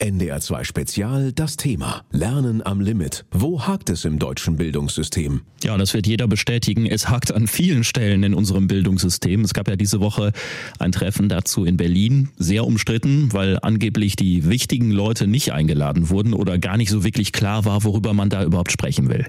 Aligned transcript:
NDR 0.00 0.40
2 0.40 0.62
Spezial 0.62 1.32
das 1.32 1.56
Thema 1.56 2.04
Lernen 2.12 2.64
am 2.64 2.80
Limit. 2.80 3.24
Wo 3.32 3.66
hakt 3.66 3.90
es 3.90 4.04
im 4.04 4.20
deutschen 4.20 4.54
Bildungssystem? 4.54 5.40
Ja, 5.64 5.76
das 5.76 5.92
wird 5.92 6.06
jeder 6.06 6.28
bestätigen. 6.28 6.86
Es 6.86 7.08
hakt 7.08 7.34
an 7.34 7.48
vielen 7.48 7.82
Stellen 7.82 8.22
in 8.22 8.32
unserem 8.32 8.68
Bildungssystem. 8.68 9.40
Es 9.40 9.54
gab 9.54 9.66
ja 9.66 9.74
diese 9.74 9.98
Woche 9.98 10.30
ein 10.78 10.92
Treffen 10.92 11.28
dazu 11.28 11.64
in 11.64 11.76
Berlin. 11.76 12.28
Sehr 12.36 12.64
umstritten, 12.64 13.32
weil 13.32 13.58
angeblich 13.60 14.14
die 14.14 14.48
wichtigen 14.48 14.92
Leute 14.92 15.26
nicht 15.26 15.52
eingeladen 15.52 16.10
wurden 16.10 16.32
oder 16.32 16.58
gar 16.58 16.76
nicht 16.76 16.90
so 16.90 17.02
wirklich 17.02 17.32
klar 17.32 17.64
war, 17.64 17.82
worüber 17.82 18.14
man 18.14 18.30
da 18.30 18.44
überhaupt 18.44 18.70
sprechen 18.70 19.08
will. 19.08 19.26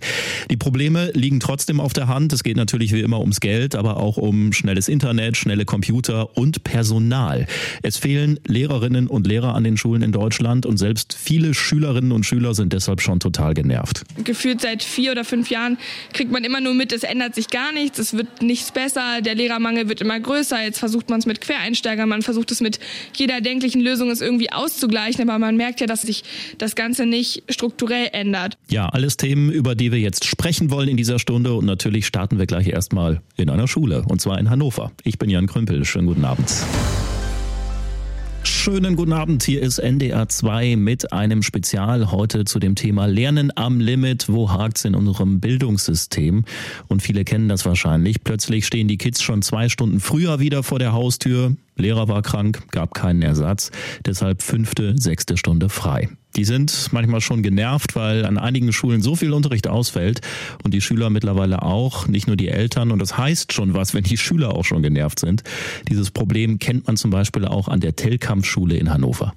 Die 0.51 0.57
Probleme 0.57 1.09
liegen 1.15 1.39
trotzdem 1.39 1.79
auf 1.79 1.93
der 1.93 2.07
Hand. 2.07 2.31
Es 2.31 2.43
geht 2.43 2.57
natürlich 2.57 2.93
wie 2.93 3.01
immer 3.01 3.21
ums 3.21 3.39
Geld, 3.39 3.73
aber 3.73 3.97
auch 3.97 4.17
um 4.17 4.53
schnelles 4.53 4.87
Internet, 4.87 5.35
schnelle 5.35 5.65
Computer 5.65 6.37
und 6.37 6.63
Personal. 6.63 7.47
Es 7.81 7.97
fehlen 7.97 8.39
Lehrerinnen 8.45 9.07
und 9.07 9.25
Lehrer 9.25 9.55
an 9.55 9.63
den 9.63 9.75
Schulen 9.75 10.03
in 10.03 10.11
Deutschland. 10.11 10.58
Deutschland 10.59 10.65
und 10.65 10.77
selbst 10.77 11.13
viele 11.13 11.53
Schülerinnen 11.53 12.11
und 12.11 12.25
Schüler 12.25 12.53
sind 12.53 12.73
deshalb 12.73 13.01
schon 13.01 13.19
total 13.19 13.53
genervt. 13.53 14.03
Gefühlt 14.23 14.61
seit 14.61 14.83
vier 14.83 15.11
oder 15.11 15.23
fünf 15.23 15.49
Jahren 15.49 15.77
kriegt 16.13 16.31
man 16.31 16.43
immer 16.43 16.61
nur 16.61 16.73
mit, 16.73 16.91
es 16.91 17.03
ändert 17.03 17.35
sich 17.35 17.49
gar 17.49 17.71
nichts, 17.71 17.99
es 17.99 18.13
wird 18.13 18.41
nichts 18.41 18.71
besser, 18.71 19.21
der 19.21 19.35
Lehrermangel 19.35 19.89
wird 19.89 20.01
immer 20.01 20.19
größer. 20.19 20.61
Jetzt 20.61 20.79
versucht 20.79 21.09
man 21.09 21.19
es 21.19 21.25
mit 21.25 21.41
Quereinsteigern, 21.41 22.09
man 22.09 22.21
versucht 22.21 22.51
es 22.51 22.61
mit 22.61 22.79
jeder 23.15 23.41
denklichen 23.41 23.81
Lösung 23.81 24.09
es 24.09 24.21
irgendwie 24.21 24.51
auszugleichen, 24.51 25.29
aber 25.29 25.39
man 25.39 25.55
merkt 25.55 25.81
ja, 25.81 25.87
dass 25.87 26.01
sich 26.01 26.23
das 26.57 26.75
Ganze 26.75 27.05
nicht 27.05 27.43
strukturell 27.49 28.09
ändert. 28.11 28.57
Ja, 28.69 28.89
alles 28.89 29.17
Themen, 29.17 29.51
über 29.51 29.75
die 29.75 29.91
wir 29.91 29.99
jetzt 29.99 30.25
sprechen 30.25 30.71
wollen 30.71 30.89
in 30.89 30.97
dieser 30.97 31.19
Stunde 31.19 31.53
und 31.53 31.65
natürlich 31.65 32.05
starten 32.05 32.37
wir 32.37 32.45
gleich 32.45 32.67
erstmal 32.67 33.21
in 33.37 33.49
einer 33.49 33.67
Schule 33.67 34.03
und 34.07 34.21
zwar 34.21 34.39
in 34.39 34.49
Hannover. 34.49 34.91
Ich 35.03 35.17
bin 35.17 35.29
Jan 35.29 35.47
Krümpel, 35.47 35.85
schönen 35.85 36.07
guten 36.07 36.25
Abend. 36.25 36.49
Schönen 38.61 38.97
guten 38.97 39.13
Abend, 39.13 39.43
hier 39.43 39.61
ist 39.61 39.79
NDR 39.79 40.27
2 40.27 40.75
mit 40.75 41.13
einem 41.13 41.43
Spezial 41.43 42.11
heute 42.11 42.43
zu 42.43 42.59
dem 42.59 42.75
Thema 42.75 43.05
Lernen 43.05 43.53
am 43.55 43.79
Limit. 43.79 44.27
Wo 44.27 44.51
hakt's 44.51 44.83
in 44.83 44.95
unserem 44.95 45.39
Bildungssystem? 45.39 46.43
Und 46.89 47.01
viele 47.01 47.23
kennen 47.23 47.47
das 47.47 47.65
wahrscheinlich. 47.65 48.21
Plötzlich 48.21 48.67
stehen 48.67 48.89
die 48.89 48.97
Kids 48.97 49.21
schon 49.21 49.43
zwei 49.43 49.69
Stunden 49.69 50.01
früher 50.01 50.41
wieder 50.41 50.61
vor 50.61 50.77
der 50.77 50.91
Haustür. 50.91 51.55
Lehrer 51.77 52.09
war 52.09 52.21
krank, 52.21 52.61
gab 52.71 52.93
keinen 52.93 53.21
Ersatz, 53.21 53.71
deshalb 54.05 54.41
fünfte, 54.41 54.93
sechste 54.99 55.37
Stunde 55.37 55.69
frei. 55.69 56.09
Die 56.35 56.45
sind 56.45 56.89
manchmal 56.91 57.21
schon 57.21 57.41
genervt, 57.41 57.95
weil 57.95 58.25
an 58.25 58.37
einigen 58.37 58.71
Schulen 58.71 59.01
so 59.01 59.15
viel 59.15 59.33
Unterricht 59.33 59.67
ausfällt 59.67 60.21
und 60.63 60.73
die 60.73 60.81
Schüler 60.81 61.09
mittlerweile 61.09 61.63
auch, 61.63 62.07
nicht 62.07 62.27
nur 62.27 62.35
die 62.35 62.49
Eltern. 62.49 62.91
Und 62.91 62.99
das 62.99 63.17
heißt 63.17 63.51
schon 63.53 63.73
was, 63.73 63.93
wenn 63.93 64.03
die 64.03 64.17
Schüler 64.17 64.53
auch 64.53 64.65
schon 64.65 64.83
genervt 64.83 65.19
sind. 65.19 65.43
Dieses 65.89 66.11
Problem 66.11 66.59
kennt 66.59 66.87
man 66.87 66.97
zum 66.97 67.11
Beispiel 67.11 67.45
auch 67.45 67.67
an 67.67 67.79
der 67.79 67.95
Tellkampfschule 67.95 68.77
in 68.77 68.91
Hannover. 68.91 69.33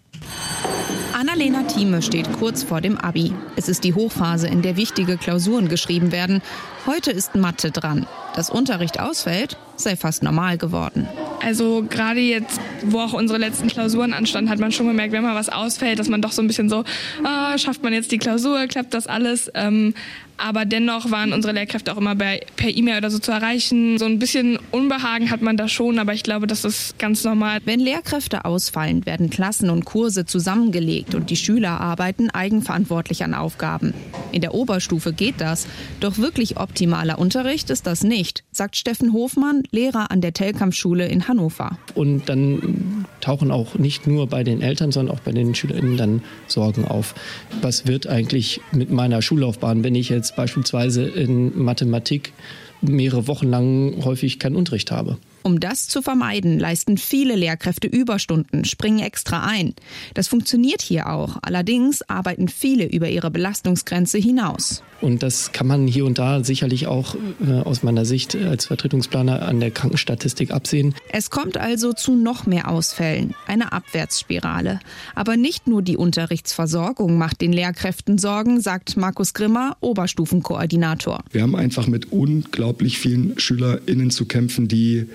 Annalena 1.18 1.62
Thieme 1.62 2.02
steht 2.02 2.32
kurz 2.32 2.62
vor 2.62 2.80
dem 2.80 2.98
Abi. 2.98 3.32
Es 3.56 3.68
ist 3.68 3.84
die 3.84 3.94
Hochphase, 3.94 4.48
in 4.48 4.60
der 4.60 4.76
wichtige 4.76 5.16
Klausuren 5.16 5.68
geschrieben 5.68 6.10
werden. 6.10 6.42
Heute 6.86 7.10
ist 7.10 7.36
Mathe 7.36 7.70
dran. 7.70 8.06
Dass 8.34 8.50
Unterricht 8.50 8.98
ausfällt, 8.98 9.56
sei 9.82 9.96
fast 9.96 10.22
normal 10.22 10.58
geworden. 10.58 11.08
Also 11.44 11.84
gerade 11.88 12.20
jetzt, 12.20 12.60
wo 12.84 13.00
auch 13.00 13.12
unsere 13.14 13.38
letzten 13.38 13.68
Klausuren 13.68 14.12
anstanden, 14.12 14.50
hat 14.50 14.60
man 14.60 14.70
schon 14.70 14.86
gemerkt, 14.86 15.12
wenn 15.12 15.22
mal 15.22 15.34
was 15.34 15.48
ausfällt, 15.48 15.98
dass 15.98 16.08
man 16.08 16.22
doch 16.22 16.32
so 16.32 16.40
ein 16.40 16.46
bisschen 16.46 16.68
so, 16.68 16.84
ah, 17.24 17.58
schafft 17.58 17.82
man 17.82 17.92
jetzt 17.92 18.12
die 18.12 18.18
Klausur, 18.18 18.66
klappt 18.68 18.94
das 18.94 19.06
alles. 19.06 19.50
Ähm, 19.54 19.94
aber 20.42 20.64
dennoch 20.64 21.12
waren 21.12 21.32
unsere 21.32 21.54
Lehrkräfte 21.54 21.92
auch 21.92 21.98
immer 21.98 22.16
bei, 22.16 22.40
per 22.56 22.68
E-Mail 22.68 22.98
oder 22.98 23.10
so 23.10 23.20
zu 23.20 23.30
erreichen. 23.30 23.96
So 23.98 24.06
ein 24.06 24.18
bisschen 24.18 24.58
Unbehagen 24.72 25.30
hat 25.30 25.40
man 25.40 25.56
da 25.56 25.68
schon, 25.68 26.00
aber 26.00 26.14
ich 26.14 26.24
glaube, 26.24 26.48
das 26.48 26.64
ist 26.64 26.98
ganz 26.98 27.22
normal. 27.22 27.60
Wenn 27.64 27.78
Lehrkräfte 27.78 28.44
ausfallen, 28.44 29.06
werden 29.06 29.30
Klassen 29.30 29.70
und 29.70 29.84
Kurse 29.84 30.26
zusammengelegt 30.26 31.14
und 31.14 31.30
die 31.30 31.36
Schüler 31.36 31.80
arbeiten 31.80 32.28
eigenverantwortlich 32.30 33.22
an 33.22 33.34
Aufgaben. 33.34 33.94
In 34.32 34.40
der 34.40 34.52
Oberstufe 34.52 35.12
geht 35.12 35.36
das, 35.38 35.68
doch 36.00 36.18
wirklich 36.18 36.56
optimaler 36.56 37.20
Unterricht 37.20 37.70
ist 37.70 37.86
das 37.86 38.02
nicht, 38.02 38.42
sagt 38.50 38.76
Steffen 38.76 39.12
Hofmann, 39.12 39.62
Lehrer 39.70 40.10
an 40.10 40.20
der 40.20 40.32
Telkampfschule 40.32 41.06
in 41.06 41.28
Hannover. 41.28 41.78
Und 41.94 42.28
dann 42.28 43.04
tauchen 43.20 43.52
auch 43.52 43.76
nicht 43.76 44.08
nur 44.08 44.26
bei 44.26 44.42
den 44.42 44.60
Eltern, 44.60 44.90
sondern 44.90 45.14
auch 45.16 45.20
bei 45.20 45.30
den 45.30 45.54
SchülerInnen 45.54 45.96
dann 45.96 46.22
Sorgen 46.48 46.84
auf. 46.84 47.14
Was 47.60 47.86
wird 47.86 48.08
eigentlich 48.08 48.60
mit 48.72 48.90
meiner 48.90 49.22
Schullaufbahn, 49.22 49.84
wenn 49.84 49.94
ich 49.94 50.08
jetzt 50.08 50.31
beispielsweise 50.36 51.02
in 51.02 51.58
Mathematik 51.58 52.32
mehrere 52.80 53.28
Wochen 53.28 53.48
lang 53.48 54.04
häufig 54.04 54.38
keinen 54.38 54.56
Unterricht 54.56 54.90
habe. 54.90 55.18
Um 55.42 55.60
das 55.60 55.88
zu 55.88 56.02
vermeiden, 56.02 56.58
leisten 56.58 56.98
viele 56.98 57.34
Lehrkräfte 57.36 57.88
Überstunden, 57.88 58.64
springen 58.64 59.00
extra 59.00 59.44
ein. 59.44 59.74
Das 60.14 60.28
funktioniert 60.28 60.82
hier 60.82 61.08
auch. 61.08 61.38
Allerdings 61.42 62.02
arbeiten 62.08 62.48
viele 62.48 62.86
über 62.86 63.08
ihre 63.08 63.30
Belastungsgrenze 63.30 64.18
hinaus. 64.18 64.82
Und 65.02 65.24
das 65.24 65.50
kann 65.50 65.66
man 65.66 65.88
hier 65.88 66.06
und 66.06 66.18
da 66.18 66.44
sicherlich 66.44 66.86
auch 66.86 67.16
äh, 67.44 67.52
aus 67.52 67.82
meiner 67.82 68.04
Sicht 68.04 68.36
als 68.36 68.66
Vertretungsplaner 68.66 69.42
an 69.42 69.58
der 69.58 69.72
Krankenstatistik 69.72 70.52
absehen. 70.52 70.94
Es 71.10 71.28
kommt 71.30 71.56
also 71.56 71.92
zu 71.92 72.14
noch 72.14 72.46
mehr 72.46 72.70
Ausfällen, 72.70 73.34
eine 73.48 73.72
Abwärtsspirale. 73.72 74.78
Aber 75.16 75.36
nicht 75.36 75.66
nur 75.66 75.82
die 75.82 75.96
Unterrichtsversorgung 75.96 77.18
macht 77.18 77.40
den 77.40 77.52
Lehrkräften 77.52 78.16
Sorgen, 78.16 78.60
sagt 78.60 78.96
Markus 78.96 79.34
Grimmer, 79.34 79.76
Oberstufenkoordinator. 79.80 81.24
Wir 81.32 81.42
haben 81.42 81.56
einfach 81.56 81.88
mit 81.88 82.12
unglaublich 82.12 82.98
vielen 82.98 83.36
SchülerInnen 83.40 84.10
zu 84.10 84.26
kämpfen, 84.26 84.68
die 84.68 85.08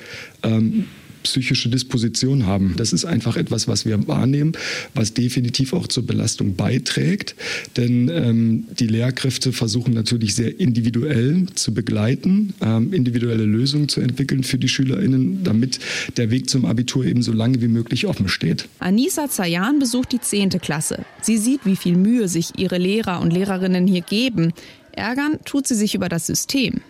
ähm, 0.44 0.86
psychische 1.28 1.70
Disposition 1.70 2.46
haben. 2.46 2.76
Das 2.78 2.94
ist 2.94 3.06
einfach 3.06 3.36
etwas, 3.36 3.68
was 3.68 3.86
wir 3.86 4.08
wahrnehmen, 4.08 4.54
was 4.94 5.14
definitiv 5.14 5.74
auch 5.74 5.88
zur 5.88 6.06
Belastung 6.06 6.56
beiträgt. 6.56 7.36
Denn 7.76 8.10
ähm, 8.10 8.66
die 8.80 8.88
Lehrkräfte 8.88 9.52
versuchen 9.52 9.94
natürlich 9.94 10.36
sehr 10.36 10.60
individuell 10.60 11.48
zu 11.56 11.74
begleiten, 11.74 12.54
ähm, 12.62 12.94
individuelle 12.94 13.44
Lösungen 13.44 13.90
zu 13.90 14.00
entwickeln 14.00 14.44
für 14.44 14.58
die 14.58 14.70
SchülerInnen, 14.70 15.44
damit 15.44 15.80
der 16.16 16.32
Weg 16.32 16.50
zum 16.50 16.66
Abitur 16.66 17.06
eben 17.06 17.22
so 17.22 17.34
lange 17.34 17.62
wie 17.62 17.68
möglich 17.68 18.08
offen 18.08 18.30
steht. 18.30 18.68
Anissa 18.80 19.30
Zayan 19.30 19.80
besucht 19.80 20.14
die 20.14 20.22
10. 20.22 20.50
Klasse. 20.62 21.06
Sie 21.22 21.38
sieht, 21.38 21.66
wie 21.66 21.76
viel 21.76 21.98
Mühe 21.98 22.28
sich 22.28 22.58
ihre 22.58 22.78
Lehrer 22.78 23.20
und 23.20 23.34
Lehrerinnen 23.34 23.86
hier 23.86 24.02
geben. 24.02 24.54
Ärgern 24.94 25.40
tut 25.46 25.68
sie 25.68 25.76
sich 25.76 25.94
über 25.94 26.10
das 26.10 26.26
System. 26.26 26.82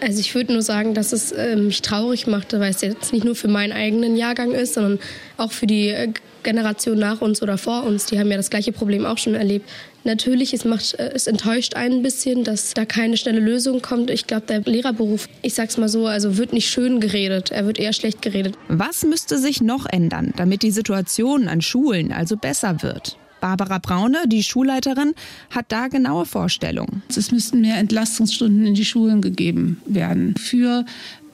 Also 0.00 0.20
ich 0.20 0.34
würde 0.34 0.52
nur 0.52 0.62
sagen, 0.62 0.94
dass 0.94 1.12
es 1.12 1.32
äh, 1.32 1.56
mich 1.56 1.82
traurig 1.82 2.26
machte, 2.26 2.58
weil 2.60 2.70
es 2.70 2.80
jetzt 2.80 3.12
nicht 3.12 3.24
nur 3.24 3.34
für 3.34 3.48
meinen 3.48 3.72
eigenen 3.72 4.16
Jahrgang 4.16 4.52
ist, 4.52 4.74
sondern 4.74 4.98
auch 5.36 5.52
für 5.52 5.66
die 5.66 5.88
äh, 5.88 6.12
Generation 6.42 6.98
nach 6.98 7.20
uns 7.20 7.42
oder 7.42 7.58
vor 7.58 7.84
uns. 7.84 8.06
Die 8.06 8.18
haben 8.18 8.30
ja 8.30 8.36
das 8.36 8.50
gleiche 8.50 8.72
Problem 8.72 9.04
auch 9.04 9.18
schon 9.18 9.34
erlebt. 9.34 9.68
Natürlich, 10.04 10.54
es, 10.54 10.64
macht, 10.64 10.94
äh, 10.94 11.10
es 11.14 11.26
enttäuscht 11.26 11.74
einen 11.74 11.96
ein 11.96 12.02
bisschen, 12.02 12.44
dass 12.44 12.72
da 12.72 12.86
keine 12.86 13.16
schnelle 13.16 13.40
Lösung 13.40 13.82
kommt. 13.82 14.10
Ich 14.10 14.26
glaube, 14.26 14.46
der 14.46 14.60
Lehrerberuf, 14.60 15.28
ich 15.42 15.54
sag's 15.54 15.76
mal 15.76 15.88
so, 15.88 16.06
also 16.06 16.38
wird 16.38 16.52
nicht 16.52 16.70
schön 16.70 17.00
geredet, 17.00 17.50
er 17.50 17.66
wird 17.66 17.78
eher 17.78 17.92
schlecht 17.92 18.22
geredet. 18.22 18.54
Was 18.68 19.04
müsste 19.04 19.38
sich 19.38 19.60
noch 19.60 19.86
ändern, 19.86 20.32
damit 20.36 20.62
die 20.62 20.70
Situation 20.70 21.48
an 21.48 21.60
Schulen 21.60 22.12
also 22.12 22.36
besser 22.36 22.82
wird? 22.82 23.18
Barbara 23.40 23.78
Braune, 23.78 24.18
die 24.26 24.42
Schulleiterin, 24.42 25.14
hat 25.50 25.66
da 25.68 25.88
genaue 25.88 26.26
Vorstellungen. 26.26 27.02
Es 27.08 27.32
müssten 27.32 27.60
mehr 27.60 27.78
Entlastungsstunden 27.78 28.66
in 28.66 28.74
die 28.74 28.84
Schulen 28.84 29.20
gegeben 29.20 29.80
werden 29.86 30.34
für 30.36 30.84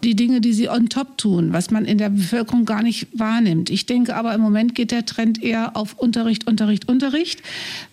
die 0.05 0.15
Dinge, 0.15 0.41
die 0.41 0.53
sie 0.53 0.69
on 0.69 0.89
top 0.89 1.19
tun, 1.19 1.53
was 1.53 1.71
man 1.71 1.85
in 1.85 1.99
der 1.99 2.11
Bevölkerung 2.11 2.65
gar 2.65 2.83
nicht 2.83 3.09
wahrnimmt. 3.13 3.71
Ich 3.71 3.87
denke 3.87 4.15
aber 4.15 4.35
im 4.35 4.41
Moment 4.41 4.75
geht 4.75 4.91
der 4.91 5.07
Trend 5.07 5.43
eher 5.43 5.77
auf 5.77 5.95
Unterricht, 5.95 6.47
Unterricht, 6.47 6.89
Unterricht, 6.89 7.43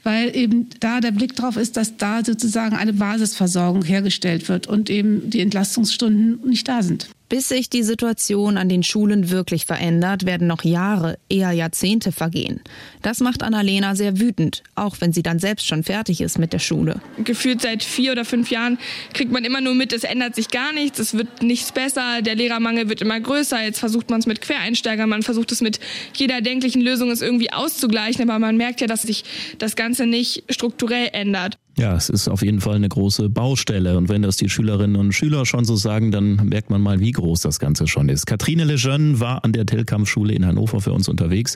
weil 0.03 0.35
eben 0.35 0.69
da 0.79 0.99
der 0.99 1.11
Blick 1.11 1.35
drauf 1.35 1.57
ist, 1.57 1.77
dass 1.77 1.97
da 1.97 2.23
sozusagen 2.23 2.75
eine 2.75 2.93
Basisversorgung 2.93 3.83
hergestellt 3.83 4.47
wird 4.49 4.67
und 4.67 4.89
eben 4.89 5.29
die 5.29 5.39
Entlastungsstunden 5.39 6.47
nicht 6.47 6.67
da 6.67 6.83
sind. 6.83 7.09
Bis 7.33 7.49
sich 7.49 7.67
die 7.67 7.81
Situation 7.81 8.59
an 8.59 8.69
den 8.69 8.83
Schulen 8.83 9.31
wirklich 9.31 9.65
verändert, 9.65 10.27
werden 10.27 10.45
noch 10.45 10.63
Jahre, 10.63 11.17
eher 11.29 11.51
Jahrzehnte 11.51 12.11
vergehen. 12.11 12.61
Das 13.01 13.21
macht 13.21 13.41
Annalena 13.41 13.95
sehr 13.95 14.19
wütend, 14.19 14.61
auch 14.75 14.97
wenn 14.99 15.13
sie 15.13 15.23
dann 15.23 15.39
selbst 15.39 15.65
schon 15.65 15.81
fertig 15.81 16.21
ist 16.21 16.37
mit 16.37 16.53
der 16.53 16.59
Schule. 16.59 17.01
Gefühlt 17.23 17.59
seit 17.59 17.81
vier 17.81 18.11
oder 18.11 18.23
fünf 18.23 18.51
Jahren 18.51 18.77
kriegt 19.15 19.31
man 19.31 19.45
immer 19.45 19.61
nur 19.61 19.73
mit, 19.73 19.93
es 19.93 20.03
ändert 20.03 20.35
sich 20.35 20.49
gar 20.49 20.73
nichts, 20.73 20.99
es 20.99 21.15
wird 21.15 21.41
nichts 21.41 21.71
besser, 21.71 22.21
der 22.21 22.35
Lehrermangel 22.35 22.87
wird 22.87 23.01
immer 23.01 23.19
größer. 23.19 23.63
Jetzt 23.63 23.79
versucht 23.79 24.11
man 24.11 24.19
es 24.19 24.27
mit 24.27 24.39
Quereinsteigern, 24.39 25.09
man 25.09 25.23
versucht 25.23 25.51
es 25.51 25.61
mit 25.61 25.79
jeder 26.13 26.39
denklichen 26.39 26.83
Lösung 26.83 27.09
es 27.09 27.23
irgendwie 27.23 27.51
auszugleichen, 27.51 28.29
aber 28.29 28.37
man 28.37 28.57
merkt 28.57 28.79
ja, 28.79 28.85
dass 28.85 29.01
sich 29.01 29.23
das 29.57 29.75
Ganze 29.75 30.05
nicht 30.05 30.43
strukturell 30.51 31.09
ändert. 31.13 31.57
Ja, 31.75 31.95
es 31.95 32.09
ist 32.09 32.27
auf 32.27 32.43
jeden 32.43 32.61
Fall 32.61 32.75
eine 32.75 32.87
große 32.87 33.29
Baustelle. 33.29 33.97
Und 33.97 34.07
wenn 34.07 34.21
das 34.21 34.37
die 34.37 34.47
Schülerinnen 34.47 34.95
und 34.95 35.11
Schüler 35.11 35.43
schon 35.43 35.65
so 35.65 35.75
sagen, 35.75 36.11
dann 36.11 36.35
merkt 36.35 36.69
man 36.69 36.81
mal, 36.81 36.99
wie 36.99 37.11
groß 37.11 37.41
das 37.41 37.57
Ganze 37.57 37.87
schon 37.87 38.09
ist. 38.09 38.27
Katrine 38.27 38.63
Lejeune 38.63 39.19
war 39.19 39.43
an 39.43 39.53
der 39.53 39.65
Telkamp-Schule 39.65 40.33
in 40.33 40.45
Hannover 40.45 40.81
für 40.81 40.93
uns 40.93 41.09
unterwegs. 41.09 41.55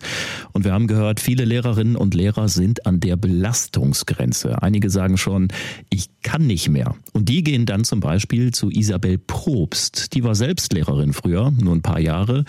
Und 0.53 0.65
wir 0.65 0.73
haben 0.73 0.87
gehört, 0.87 1.19
viele 1.19 1.45
Lehrerinnen 1.45 1.95
und 1.95 2.15
Lehrer 2.15 2.49
sind 2.49 2.87
an 2.87 2.99
der 2.99 3.15
Belastungsgrenze. 3.15 4.63
Einige 4.63 4.89
sagen 4.89 5.17
schon, 5.17 5.49
ich 5.91 6.07
kann 6.23 6.47
nicht 6.47 6.67
mehr. 6.67 6.95
Und 7.13 7.29
die 7.29 7.43
gehen 7.43 7.67
dann 7.67 7.83
zum 7.83 7.99
Beispiel 7.99 8.51
zu 8.51 8.71
Isabel 8.71 9.19
Probst. 9.19 10.15
Die 10.15 10.23
war 10.23 10.33
selbst 10.33 10.73
Lehrerin 10.73 11.13
früher, 11.13 11.51
nur 11.51 11.75
ein 11.75 11.83
paar 11.83 11.99
Jahre, 11.99 12.43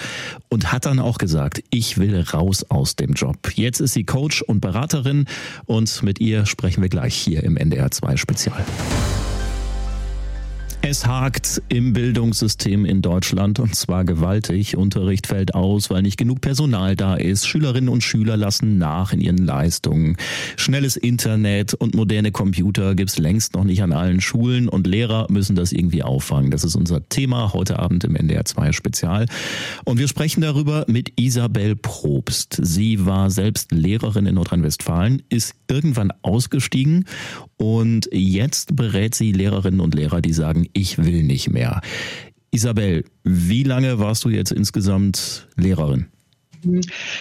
und 0.48 0.72
hat 0.72 0.86
dann 0.86 0.98
auch 0.98 1.18
gesagt, 1.18 1.62
ich 1.68 1.98
will 1.98 2.18
raus 2.32 2.64
aus 2.70 2.96
dem 2.96 3.12
Job. 3.12 3.36
Jetzt 3.54 3.80
ist 3.80 3.92
sie 3.92 4.04
Coach 4.04 4.40
und 4.40 4.60
Beraterin 4.60 5.26
und 5.66 6.02
mit 6.02 6.18
ihr 6.18 6.46
sprechen 6.46 6.80
wir 6.80 6.88
gleich 6.88 7.14
hier 7.14 7.44
im 7.44 7.57
NDR 7.58 7.90
2 7.90 8.16
Spezial. 8.16 8.64
Es 10.80 11.06
hakt 11.06 11.60
im 11.68 11.92
Bildungssystem 11.92 12.84
in 12.84 13.02
Deutschland 13.02 13.58
und 13.58 13.74
zwar 13.74 14.04
gewaltig. 14.04 14.76
Unterricht 14.76 15.26
fällt 15.26 15.54
aus, 15.54 15.90
weil 15.90 16.02
nicht 16.02 16.16
genug 16.16 16.40
Personal 16.40 16.94
da 16.94 17.16
ist. 17.16 17.48
Schülerinnen 17.48 17.88
und 17.88 18.02
Schüler 18.04 18.36
lassen 18.36 18.78
nach 18.78 19.12
in 19.12 19.20
ihren 19.20 19.44
Leistungen. 19.44 20.16
Schnelles 20.56 20.96
Internet 20.96 21.74
und 21.74 21.96
moderne 21.96 22.30
Computer 22.30 22.94
gibt's 22.94 23.18
längst 23.18 23.54
noch 23.54 23.64
nicht 23.64 23.82
an 23.82 23.92
allen 23.92 24.20
Schulen 24.20 24.68
und 24.68 24.86
Lehrer 24.86 25.26
müssen 25.30 25.56
das 25.56 25.72
irgendwie 25.72 26.04
auffangen. 26.04 26.52
Das 26.52 26.62
ist 26.62 26.76
unser 26.76 27.06
Thema 27.08 27.52
heute 27.52 27.80
Abend 27.80 28.04
im 28.04 28.14
NDR 28.14 28.44
2 28.44 28.70
Spezial. 28.70 29.26
Und 29.84 29.98
wir 29.98 30.06
sprechen 30.06 30.42
darüber 30.42 30.84
mit 30.86 31.12
Isabel 31.16 31.74
Probst. 31.74 32.56
Sie 32.62 33.04
war 33.04 33.30
selbst 33.30 33.72
Lehrerin 33.72 34.26
in 34.26 34.36
Nordrhein-Westfalen, 34.36 35.22
ist 35.28 35.54
irgendwann 35.68 36.12
ausgestiegen 36.22 37.04
und 37.56 38.08
jetzt 38.12 38.76
berät 38.76 39.16
sie 39.16 39.32
Lehrerinnen 39.32 39.80
und 39.80 39.94
Lehrer, 39.94 40.20
die 40.20 40.32
sagen, 40.32 40.67
ich 40.72 40.98
will 40.98 41.22
nicht 41.22 41.50
mehr. 41.50 41.80
Isabel, 42.50 43.04
wie 43.24 43.62
lange 43.62 43.98
warst 43.98 44.24
du 44.24 44.30
jetzt 44.30 44.52
insgesamt 44.52 45.48
Lehrerin? 45.56 46.06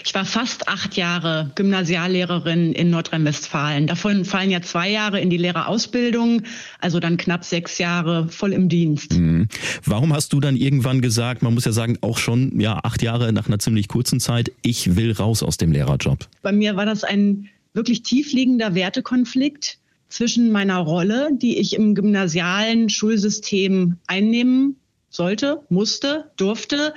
Ich 0.03 0.15
war 0.15 0.25
fast 0.25 0.67
acht 0.67 0.95
Jahre 0.97 1.51
Gymnasiallehrerin 1.55 2.73
in 2.73 2.89
Nordrhein-Westfalen. 2.89 3.87
Davon 3.87 4.25
fallen 4.25 4.49
ja 4.49 4.61
zwei 4.61 4.89
Jahre 4.89 5.19
in 5.19 5.29
die 5.29 5.37
Lehrerausbildung, 5.37 6.43
also 6.79 6.99
dann 6.99 7.17
knapp 7.17 7.43
sechs 7.43 7.77
Jahre 7.77 8.29
voll 8.29 8.53
im 8.53 8.67
Dienst. 8.67 9.13
Mhm. 9.13 9.47
Warum 9.85 10.13
hast 10.13 10.33
du 10.33 10.39
dann 10.39 10.55
irgendwann 10.55 11.01
gesagt, 11.01 11.43
man 11.43 11.53
muss 11.53 11.65
ja 11.65 11.71
sagen, 11.71 11.97
auch 12.01 12.17
schon 12.17 12.59
ja 12.59 12.79
acht 12.83 13.03
Jahre 13.03 13.31
nach 13.31 13.47
einer 13.47 13.59
ziemlich 13.59 13.87
kurzen 13.87 14.19
Zeit, 14.19 14.51
ich 14.63 14.95
will 14.95 15.11
raus 15.11 15.43
aus 15.43 15.57
dem 15.57 15.71
Lehrerjob? 15.71 16.27
Bei 16.41 16.51
mir 16.51 16.75
war 16.75 16.85
das 16.85 17.03
ein 17.03 17.49
wirklich 17.73 18.01
tiefliegender 18.01 18.73
Wertekonflikt 18.73 19.77
zwischen 20.09 20.51
meiner 20.51 20.77
Rolle, 20.77 21.29
die 21.31 21.57
ich 21.57 21.73
im 21.73 21.95
gymnasialen 21.95 22.89
Schulsystem 22.89 23.97
einnehmen 24.07 24.77
sollte, 25.09 25.63
musste, 25.69 26.31
durfte 26.37 26.93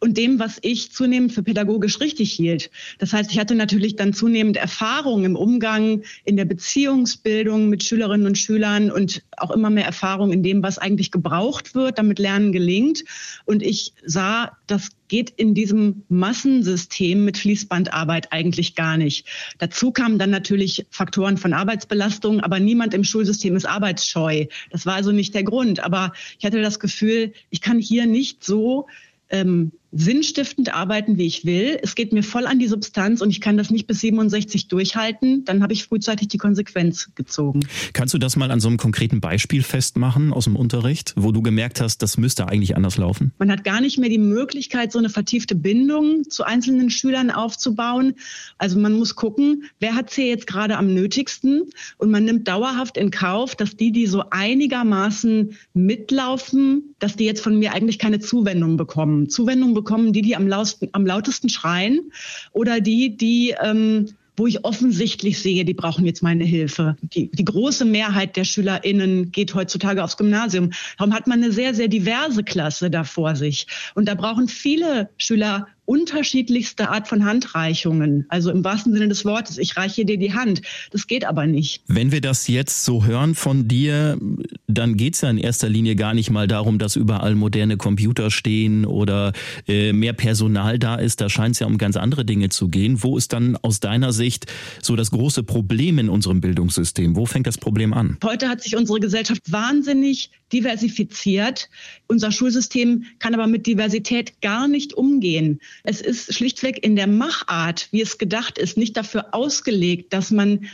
und 0.00 0.16
dem, 0.16 0.38
was 0.38 0.58
ich 0.62 0.92
zunehmend 0.92 1.32
für 1.32 1.42
pädagogisch 1.42 2.00
richtig 2.00 2.32
hielt. 2.32 2.70
Das 2.98 3.12
heißt, 3.12 3.30
ich 3.32 3.38
hatte 3.38 3.54
natürlich 3.54 3.96
dann 3.96 4.12
zunehmend 4.12 4.56
Erfahrung 4.56 5.24
im 5.24 5.36
Umgang, 5.36 6.02
in 6.24 6.36
der 6.36 6.44
Beziehungsbildung 6.44 7.68
mit 7.68 7.82
Schülerinnen 7.82 8.26
und 8.26 8.38
Schülern 8.38 8.90
und 8.90 9.22
auch 9.36 9.50
immer 9.50 9.70
mehr 9.70 9.86
Erfahrung 9.86 10.32
in 10.32 10.42
dem, 10.42 10.62
was 10.62 10.78
eigentlich 10.78 11.10
gebraucht 11.10 11.74
wird, 11.74 11.98
damit 11.98 12.18
Lernen 12.18 12.52
gelingt. 12.52 13.04
Und 13.44 13.62
ich 13.62 13.92
sah, 14.04 14.56
das 14.66 14.90
geht 15.08 15.30
in 15.30 15.54
diesem 15.54 16.04
Massensystem 16.08 17.24
mit 17.24 17.38
Fließbandarbeit 17.38 18.32
eigentlich 18.32 18.74
gar 18.74 18.96
nicht. 18.96 19.26
Dazu 19.58 19.90
kamen 19.90 20.18
dann 20.18 20.30
natürlich 20.30 20.86
Faktoren 20.90 21.36
von 21.36 21.52
Arbeitsbelastung, 21.52 22.40
aber 22.40 22.60
niemand 22.60 22.94
im 22.94 23.04
Schulsystem 23.04 23.56
ist 23.56 23.66
arbeitsscheu. 23.66 24.46
Das 24.70 24.86
war 24.86 24.94
also 24.94 25.12
nicht 25.12 25.34
der 25.34 25.44
Grund. 25.44 25.80
Aber 25.80 26.12
ich 26.38 26.44
hatte 26.44 26.62
das 26.62 26.78
Gefühl, 26.78 27.32
ich 27.50 27.60
kann 27.60 27.78
hier 27.78 28.06
nicht 28.06 28.44
so 28.44 28.86
ähm, 29.30 29.72
sinnstiftend 29.90 30.74
arbeiten, 30.74 31.16
wie 31.16 31.26
ich 31.26 31.44
will. 31.44 31.78
Es 31.82 31.94
geht 31.94 32.12
mir 32.12 32.22
voll 32.22 32.46
an 32.46 32.58
die 32.58 32.68
Substanz 32.68 33.22
und 33.22 33.30
ich 33.30 33.40
kann 33.40 33.56
das 33.56 33.70
nicht 33.70 33.86
bis 33.86 34.00
67 34.00 34.68
durchhalten. 34.68 35.44
Dann 35.44 35.62
habe 35.62 35.72
ich 35.72 35.84
frühzeitig 35.84 36.28
die 36.28 36.38
Konsequenz 36.38 37.10
gezogen. 37.14 37.60
Kannst 37.94 38.12
du 38.12 38.18
das 38.18 38.36
mal 38.36 38.50
an 38.50 38.60
so 38.60 38.68
einem 38.68 38.76
konkreten 38.76 39.20
Beispiel 39.20 39.62
festmachen 39.62 40.32
aus 40.32 40.44
dem 40.44 40.56
Unterricht, 40.56 41.14
wo 41.16 41.32
du 41.32 41.40
gemerkt 41.40 41.80
hast, 41.80 42.02
das 42.02 42.18
müsste 42.18 42.48
eigentlich 42.48 42.76
anders 42.76 42.98
laufen? 42.98 43.32
Man 43.38 43.50
hat 43.50 43.64
gar 43.64 43.80
nicht 43.80 43.98
mehr 43.98 44.10
die 44.10 44.18
Möglichkeit, 44.18 44.92
so 44.92 44.98
eine 44.98 45.08
vertiefte 45.08 45.54
Bindung 45.54 46.28
zu 46.28 46.44
einzelnen 46.44 46.90
Schülern 46.90 47.30
aufzubauen. 47.30 48.14
Also 48.58 48.78
man 48.78 48.92
muss 48.92 49.14
gucken, 49.14 49.64
wer 49.80 49.94
hat 49.94 50.10
es 50.10 50.16
hier 50.16 50.26
jetzt 50.26 50.46
gerade 50.46 50.76
am 50.76 50.92
nötigsten 50.92 51.70
und 51.96 52.10
man 52.10 52.24
nimmt 52.24 52.46
dauerhaft 52.46 52.98
in 52.98 53.10
Kauf, 53.10 53.56
dass 53.56 53.76
die, 53.76 53.92
die 53.92 54.06
so 54.06 54.24
einigermaßen 54.30 55.56
mitlaufen, 55.72 56.94
dass 56.98 57.16
die 57.16 57.24
jetzt 57.24 57.40
von 57.40 57.58
mir 57.58 57.72
eigentlich 57.72 57.98
keine 57.98 58.20
Zuwendung 58.20 58.76
bekommen. 58.76 59.30
Zuwendung 59.30 59.77
bekommen 59.78 60.12
die, 60.12 60.22
die 60.22 60.36
am, 60.36 60.46
lautesten, 60.46 60.88
am 60.92 61.06
lautesten 61.06 61.48
schreien 61.48 62.12
oder 62.52 62.80
die, 62.80 63.16
die 63.16 63.54
ähm, 63.62 64.06
wo 64.38 64.46
ich 64.46 64.64
offensichtlich 64.64 65.40
sehe, 65.40 65.64
die 65.64 65.74
brauchen 65.74 66.06
jetzt 66.06 66.22
meine 66.22 66.44
Hilfe. 66.44 66.96
Die, 67.02 67.30
die 67.30 67.44
große 67.44 67.84
Mehrheit 67.84 68.36
der 68.36 68.44
SchülerInnen 68.44 69.32
geht 69.32 69.54
heutzutage 69.54 70.02
aufs 70.02 70.16
Gymnasium. 70.16 70.70
Darum 70.96 71.12
hat 71.12 71.26
man 71.26 71.42
eine 71.42 71.52
sehr, 71.52 71.74
sehr 71.74 71.88
diverse 71.88 72.44
Klasse 72.44 72.90
da 72.90 73.02
vor 73.02 73.34
sich. 73.34 73.66
Und 73.94 74.06
da 74.06 74.14
brauchen 74.14 74.46
viele 74.46 75.10
Schüler 75.16 75.66
unterschiedlichste 75.88 76.90
Art 76.90 77.08
von 77.08 77.24
Handreichungen. 77.24 78.26
Also 78.28 78.50
im 78.50 78.62
wahrsten 78.62 78.92
Sinne 78.92 79.08
des 79.08 79.24
Wortes, 79.24 79.56
ich 79.56 79.76
reiche 79.78 80.04
dir 80.04 80.18
die 80.18 80.34
Hand. 80.34 80.60
Das 80.90 81.06
geht 81.06 81.24
aber 81.24 81.46
nicht. 81.46 81.82
Wenn 81.86 82.12
wir 82.12 82.20
das 82.20 82.46
jetzt 82.46 82.84
so 82.84 83.06
hören 83.06 83.34
von 83.34 83.68
dir, 83.68 84.18
dann 84.66 84.98
geht 84.98 85.14
es 85.14 85.22
ja 85.22 85.30
in 85.30 85.38
erster 85.38 85.70
Linie 85.70 85.96
gar 85.96 86.12
nicht 86.12 86.30
mal 86.30 86.46
darum, 86.46 86.78
dass 86.78 86.94
überall 86.94 87.34
moderne 87.34 87.78
Computer 87.78 88.30
stehen 88.30 88.84
oder 88.84 89.32
äh, 89.66 89.94
mehr 89.94 90.12
Personal 90.12 90.78
da 90.78 90.96
ist. 90.96 91.22
Da 91.22 91.30
scheint 91.30 91.54
es 91.54 91.60
ja 91.60 91.66
um 91.66 91.78
ganz 91.78 91.96
andere 91.96 92.26
Dinge 92.26 92.50
zu 92.50 92.68
gehen. 92.68 93.02
Wo 93.02 93.16
ist 93.16 93.32
dann 93.32 93.56
aus 93.56 93.80
deiner 93.80 94.12
Sicht 94.12 94.44
so 94.82 94.94
das 94.94 95.10
große 95.10 95.42
Problem 95.42 95.98
in 95.98 96.10
unserem 96.10 96.42
Bildungssystem? 96.42 97.16
Wo 97.16 97.24
fängt 97.24 97.46
das 97.46 97.56
Problem 97.56 97.94
an? 97.94 98.18
Heute 98.22 98.50
hat 98.50 98.62
sich 98.62 98.76
unsere 98.76 99.00
Gesellschaft 99.00 99.50
wahnsinnig 99.50 100.30
diversifiziert. 100.52 101.68
Unser 102.06 102.32
Schulsystem 102.32 103.04
kann 103.18 103.34
aber 103.34 103.46
mit 103.46 103.66
Diversität 103.66 104.40
gar 104.40 104.68
nicht 104.68 104.94
umgehen. 104.94 105.60
Es 105.84 106.00
ist 106.00 106.34
schlichtweg 106.34 106.82
in 106.84 106.96
der 106.96 107.06
Machart, 107.06 107.88
wie 107.90 108.02
es 108.02 108.18
gedacht 108.18 108.58
ist, 108.58 108.76
nicht 108.76 108.96
dafür 108.96 109.34
ausgelegt, 109.34 110.12
dass 110.12 110.30
man 110.30 110.68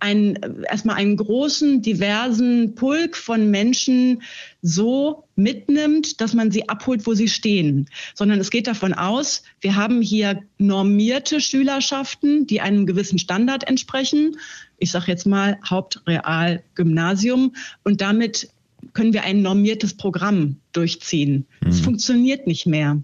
einen, 0.00 0.64
erstmal 0.64 0.96
einen 0.96 1.16
großen, 1.16 1.82
diversen 1.82 2.74
Pulk 2.74 3.16
von 3.16 3.50
Menschen 3.50 4.22
so 4.62 5.24
mitnimmt, 5.36 6.20
dass 6.20 6.34
man 6.34 6.50
sie 6.50 6.68
abholt, 6.68 7.06
wo 7.06 7.14
sie 7.14 7.28
stehen, 7.28 7.88
sondern 8.14 8.40
es 8.40 8.50
geht 8.50 8.66
davon 8.66 8.94
aus, 8.94 9.42
wir 9.60 9.76
haben 9.76 10.02
hier 10.02 10.42
normierte 10.58 11.40
Schülerschaften, 11.40 12.46
die 12.46 12.60
einem 12.60 12.86
gewissen 12.86 13.18
Standard 13.18 13.68
entsprechen. 13.68 14.36
Ich 14.78 14.90
sage 14.90 15.06
jetzt 15.08 15.26
mal 15.26 15.58
Hauptreal 15.68 16.62
Gymnasium 16.74 17.54
und 17.84 18.00
damit 18.00 18.48
können 18.92 19.12
wir 19.12 19.24
ein 19.24 19.42
normiertes 19.42 19.96
Programm 19.96 20.56
durchziehen. 20.72 21.46
Es 21.66 21.80
mhm. 21.80 21.84
funktioniert 21.84 22.46
nicht 22.46 22.66
mehr. 22.66 23.02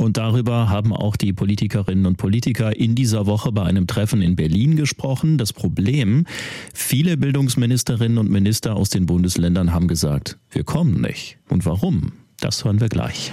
Und 0.00 0.16
darüber 0.16 0.68
haben 0.68 0.92
auch 0.92 1.16
die 1.16 1.32
Politikerinnen 1.32 2.06
und 2.06 2.16
Politiker 2.18 2.76
in 2.76 2.94
dieser 2.94 3.26
Woche 3.26 3.50
bei 3.50 3.64
einem 3.64 3.88
Treffen 3.88 4.22
in 4.22 4.36
Berlin 4.36 4.76
gesprochen. 4.76 5.38
Das 5.38 5.52
Problem, 5.52 6.24
viele 6.72 7.16
Bildungsministerinnen 7.16 8.16
und 8.16 8.30
Minister 8.30 8.76
aus 8.76 8.90
den 8.90 9.06
Bundesländern 9.06 9.72
haben 9.72 9.88
gesagt, 9.88 10.38
wir 10.50 10.62
kommen 10.62 11.00
nicht. 11.00 11.38
Und 11.48 11.66
warum? 11.66 12.12
Das 12.38 12.64
hören 12.64 12.80
wir 12.80 12.88
gleich. 12.88 13.32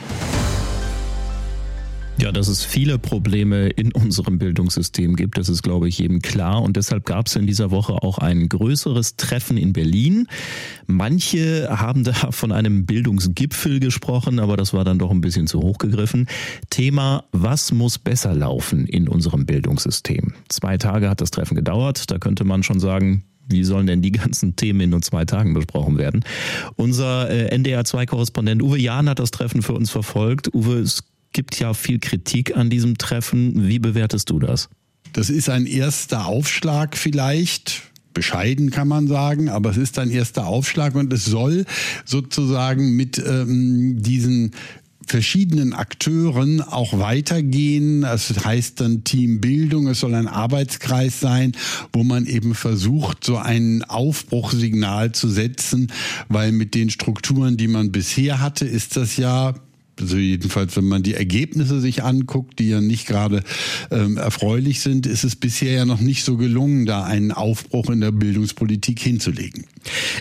Ja, 2.18 2.32
dass 2.32 2.48
es 2.48 2.64
viele 2.64 2.98
Probleme 2.98 3.68
in 3.68 3.92
unserem 3.92 4.38
Bildungssystem 4.38 5.18
gibt, 5.18 5.38
das 5.38 5.50
ist, 5.50 5.64
glaube 5.64 5.90
ich, 5.90 5.98
jedem 5.98 6.22
klar. 6.22 6.62
Und 6.62 6.78
deshalb 6.78 7.06
gab 7.06 7.28
es 7.28 7.36
in 7.36 7.46
dieser 7.46 7.72
Woche 7.72 7.92
auch 7.92 8.20
ein 8.20 8.48
größeres 8.48 9.18
Treffen 9.18 9.58
in 9.58 9.74
Berlin. 9.74 10.28
Manche 10.88 11.68
haben 11.70 12.06
da 12.06 12.14
von 12.32 12.54
einem 12.54 12.86
Bildungsgipfel 12.86 13.82
gesprochen, 13.82 14.40
aber 14.40 14.56
das 14.56 14.74
war 14.74 14.86
dann 14.86 14.98
doch 14.98 15.12
ein 15.12 15.20
bisschen 15.20 15.48
zu 15.48 15.60
hoch 15.60 15.78
gegriffen. 15.78 16.28
Thema, 16.70 17.26
was 17.34 17.74
muss 17.74 18.00
besser 18.00 18.34
laufen 18.34 18.88
in 18.88 19.10
unserem 19.10 19.46
Bildungssystem? 19.46 20.34
Zwei 20.48 20.78
Tage 20.78 21.10
hat 21.10 21.20
das 21.20 21.32
Treffen 21.32 21.56
gedauert. 21.56 22.10
Da 22.12 22.18
könnte 22.18 22.46
man 22.46 22.64
schon 22.64 22.80
sagen, 22.80 23.24
wie 23.50 23.66
sollen 23.66 23.88
denn 23.88 24.02
die 24.02 24.12
ganzen 24.14 24.56
Themen 24.56 24.80
in 24.80 24.90
nur 24.92 25.02
zwei 25.02 25.26
Tagen 25.26 25.54
besprochen 25.54 25.98
werden? 25.98 26.24
Unser 26.78 27.30
äh, 27.30 27.54
NDR2-Korrespondent 27.54 28.64
Uwe 28.64 28.80
Jahn 28.80 29.10
hat 29.10 29.20
das 29.20 29.32
Treffen 29.32 29.62
für 29.62 29.74
uns 29.74 29.92
verfolgt. 29.92 30.54
Uwe, 30.54 30.80
es 30.80 31.04
gibt 31.36 31.60
ja 31.60 31.74
viel 31.74 32.00
Kritik 32.00 32.56
an 32.56 32.70
diesem 32.70 32.98
Treffen. 32.98 33.68
Wie 33.68 33.78
bewertest 33.78 34.30
du 34.30 34.40
das? 34.40 34.70
Das 35.12 35.30
ist 35.30 35.50
ein 35.50 35.66
erster 35.66 36.26
Aufschlag 36.26 36.98
vielleicht 36.98 37.84
bescheiden 38.14 38.72
kann 38.72 38.88
man 38.88 39.10
sagen, 39.10 39.50
aber 39.50 39.72
es 39.72 39.78
ist 39.78 40.00
ein 40.00 40.10
erster 40.10 40.48
Aufschlag 40.48 40.96
und 40.96 41.12
es 41.12 41.26
soll 41.26 41.66
sozusagen 42.06 42.96
mit 42.96 43.18
ähm, 43.18 44.02
diesen 44.02 44.52
verschiedenen 45.06 45.74
Akteuren 45.74 46.62
auch 46.62 46.98
weitergehen. 46.98 48.02
Das 48.02 48.34
heißt 48.46 48.80
dann 48.80 49.04
Teambildung, 49.04 49.88
es 49.88 50.00
soll 50.00 50.16
ein 50.16 50.28
Arbeitskreis 50.28 51.20
sein, 51.20 51.52
wo 51.92 52.06
man 52.06 52.26
eben 52.26 52.56
versucht, 52.56 53.24
so 53.24 53.38
ein 53.38 53.84
Aufbruchsignal 53.84 55.12
zu 55.12 55.28
setzen, 55.28 55.92
weil 56.30 56.54
mit 56.54 56.74
den 56.74 56.90
Strukturen, 56.90 57.58
die 57.58 57.68
man 57.68 57.92
bisher 57.92 58.40
hatte, 58.40 58.66
ist 58.66 58.96
das 58.96 59.18
ja 59.18 59.54
also 60.00 60.18
jedenfalls, 60.18 60.76
wenn 60.76 60.86
man 60.86 61.04
die 61.04 61.14
Ergebnisse 61.14 61.80
sich 61.80 62.04
anguckt, 62.04 62.60
die 62.60 62.70
ja 62.70 62.82
nicht 62.82 63.08
gerade 63.08 63.44
ähm, 63.92 64.18
erfreulich 64.18 64.82
sind, 64.82 65.06
ist 65.06 65.24
es 65.24 65.36
bisher 65.36 65.72
ja 65.72 65.86
noch 65.86 66.02
nicht 66.02 66.24
so 66.24 66.38
gelungen, 66.38 66.86
da 66.86 67.04
einen 67.04 67.32
Aufbruch 67.32 67.90
in 67.90 68.02
der 68.02 68.12
Bildungspolitik 68.12 69.00
hinzulegen. 69.00 69.66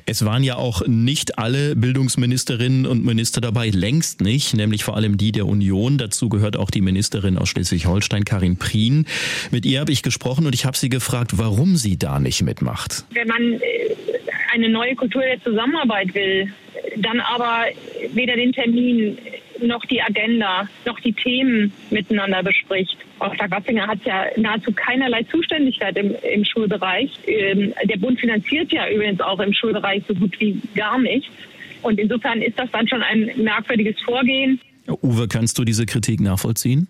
Es 0.06 0.24
waren 0.24 0.44
ja 0.44 0.56
auch 0.56 0.86
nicht 0.86 1.38
alle 1.38 1.74
Bildungsministerinnen 1.74 2.86
und 2.86 3.04
Minister 3.04 3.40
dabei, 3.40 3.70
längst 3.70 4.20
nicht, 4.20 4.54
nämlich 4.54 4.84
vor 4.84 4.96
allem 4.96 5.16
die 5.16 5.32
der 5.32 5.46
Union. 5.46 5.98
Dazu 5.98 6.28
gehört 6.28 6.56
auch 6.56 6.70
die 6.70 6.80
Ministerin 6.80 7.38
aus 7.38 7.48
Schleswig-Holstein, 7.48 8.24
Karin 8.24 8.56
Prien. 8.56 9.06
Mit 9.50 9.66
ihr 9.66 9.80
habe 9.80 9.92
ich 9.92 10.02
gesprochen 10.02 10.46
und 10.46 10.54
ich 10.54 10.64
habe 10.64 10.76
sie 10.76 10.88
gefragt, 10.88 11.38
warum 11.38 11.76
sie 11.76 11.96
da 11.96 12.20
nicht 12.20 12.42
mitmacht. 12.42 13.04
Wenn 13.10 13.28
man 13.28 13.42
äh, 13.54 13.60
eine 14.52 14.68
neue 14.68 14.94
Kultur 14.94 15.22
der 15.22 15.42
Zusammenarbeit 15.42 16.14
will, 16.14 16.52
dann 16.98 17.20
aber 17.20 17.66
weder 18.12 18.36
den 18.36 18.52
Termin 18.52 19.18
noch 19.60 19.84
die 19.86 20.02
Agenda, 20.02 20.68
noch 20.84 20.98
die 21.00 21.12
Themen 21.12 21.72
miteinander 21.90 22.42
bespricht. 22.42 22.96
Auch 23.18 23.34
Frau 23.36 23.50
Watzinger 23.50 23.86
hat 23.86 23.98
ja 24.04 24.26
nahezu 24.36 24.72
keinerlei 24.72 25.22
Zuständigkeit 25.24 25.96
im, 25.96 26.14
im 26.34 26.44
Schulbereich. 26.44 27.10
Ähm, 27.26 27.72
der 27.84 27.96
Bund 27.96 28.20
finanziert 28.20 28.72
ja 28.72 28.88
übrigens 28.88 29.20
auch 29.20 29.40
im 29.40 29.52
Schulbereich 29.52 30.02
so 30.08 30.14
gut 30.14 30.38
wie 30.40 30.60
gar 30.74 30.98
nicht. 30.98 31.30
Und 31.82 32.00
insofern 32.00 32.40
ist 32.42 32.58
das 32.58 32.70
dann 32.70 32.88
schon 32.88 33.02
ein 33.02 33.30
merkwürdiges 33.36 34.00
Vorgehen. 34.00 34.60
Uwe, 35.02 35.28
kannst 35.28 35.58
du 35.58 35.64
diese 35.64 35.86
Kritik 35.86 36.20
nachvollziehen? 36.20 36.88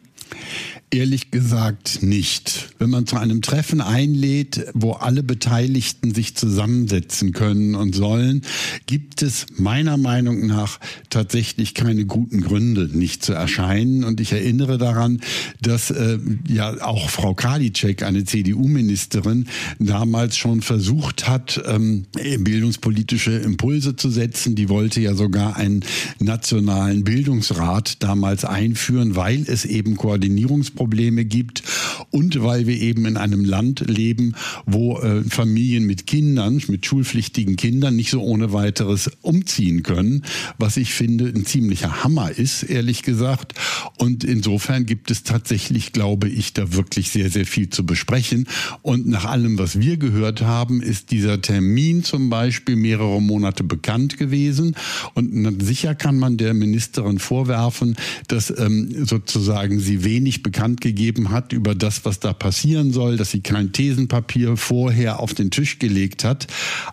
Ehrlich 0.91 1.33
gesagt 1.33 2.05
nicht. 2.05 2.69
Wenn 2.79 2.89
man 2.89 3.05
zu 3.05 3.17
einem 3.17 3.43
Treffen 3.43 3.81
einlädt, 3.81 4.67
wo 4.75 4.93
alle 4.93 5.25
Beteiligten 5.25 6.15
sich 6.15 6.37
zusammensetzen 6.37 7.33
können 7.33 7.75
und 7.75 7.97
sollen, 7.97 8.43
gibt 8.87 9.23
es 9.23 9.47
meiner 9.57 9.97
Meinung 9.97 10.47
nach 10.47 10.79
tatsächlich 11.11 11.75
keine 11.75 12.05
guten 12.05 12.43
Gründe, 12.43 12.89
nicht 12.97 13.25
zu 13.25 13.33
erscheinen. 13.33 14.05
Und 14.05 14.21
ich 14.21 14.33
erinnere 14.33 14.79
daran, 14.79 15.21
dass 15.61 15.91
äh, 15.91 16.19
ja 16.47 16.81
auch 16.85 17.11
Frau 17.11 17.35
Karliczek, 17.35 18.05
eine 18.05 18.25
CDU-Ministerin, 18.25 19.49
damals 19.81 20.37
schon 20.37 20.63
versucht 20.63 21.27
hat, 21.27 21.61
ähm, 21.67 22.07
bildungspolitische 22.39 23.33
Impulse 23.33 23.97
zu 23.97 24.11
setzen. 24.11 24.55
Die 24.55 24.69
wollte 24.69 25.01
ja 25.01 25.15
sogar 25.15 25.57
einen 25.57 25.85
nationalen 26.21 27.03
Bildungsrat 27.03 28.01
damals 28.01 28.45
einführen, 28.45 29.17
weil 29.17 29.43
es 29.49 29.65
eben 29.65 29.97
Koordinierungsprobleme 30.15 31.25
gibt 31.25 31.65
und 32.11 32.41
weil 32.41 32.69
wir 32.69 32.81
eben 32.81 33.05
in 33.05 33.17
einem 33.17 33.45
Land 33.45 33.81
leben, 33.89 34.37
wo 34.65 34.99
äh, 34.99 35.25
Familien 35.25 35.87
mit 35.87 36.07
Kindern, 36.07 36.63
mit 36.69 36.87
schulpflichtigen 36.87 37.57
Kindern 37.57 37.97
nicht 37.97 38.11
so 38.11 38.23
ohne 38.23 38.53
weiteres 38.53 39.11
umziehen 39.23 39.83
können, 39.83 40.23
was 40.57 40.77
ich 40.77 40.95
finde 40.95 41.27
ein 41.27 41.45
ziemlicher 41.45 42.05
Hammer 42.05 42.31
ist, 42.31 42.63
ehrlich 42.63 43.03
gesagt. 43.03 43.55
Und 43.99 44.23
insofern 44.23 44.87
gibt 44.87 45.11
es 45.11 45.25
tatsächlich, 45.25 45.93
glaube 45.93 46.29
ich, 46.29 46.53
da 46.53 46.73
wirklich 46.73 47.11
sehr, 47.11 47.29
sehr 47.29 47.45
viel 47.45 47.71
zu 47.71 47.85
besprechen. 47.85 48.47
Und 48.83 49.09
nach 49.09 49.25
allem, 49.25 49.59
was 49.59 49.81
wir 49.81 49.97
gehört 49.97 50.43
haben, 50.43 50.81
ist 50.81 51.11
dieser 51.11 51.43
Termin 51.43 52.05
zum 52.05 52.31
Beispiel 52.31 52.77
mehrere 52.77 53.21
Monate 53.21 53.65
bekannt 53.65 54.17
gewesen. 54.17 54.77
Und 55.15 55.61
sicher 55.65 55.97
kann 55.97 56.19
man 56.19 56.37
der 56.37 56.55
Ministerin 56.55 57.19
vorwerfen, 57.19 57.97
dass 58.29 58.57
ähm, 58.57 59.05
sozusagen 59.05 59.81
sie 59.81 60.04
wenig 60.05 60.43
bekannt 60.43 60.81
gegeben 60.81 61.31
hat 61.31 61.53
über 61.53 61.75
das, 61.75 62.05
was 62.05 62.21
da 62.21 62.33
passieren 62.33 62.93
soll, 62.93 63.17
dass 63.17 63.31
sie 63.31 63.41
kein 63.41 63.73
Thesenpapier 63.73 64.57
vorher 64.57 65.21
auf 65.21 65.35
den 65.35 65.51
Tisch 65.51 65.79
gelegt 65.79 66.25
hat. 66.25 66.47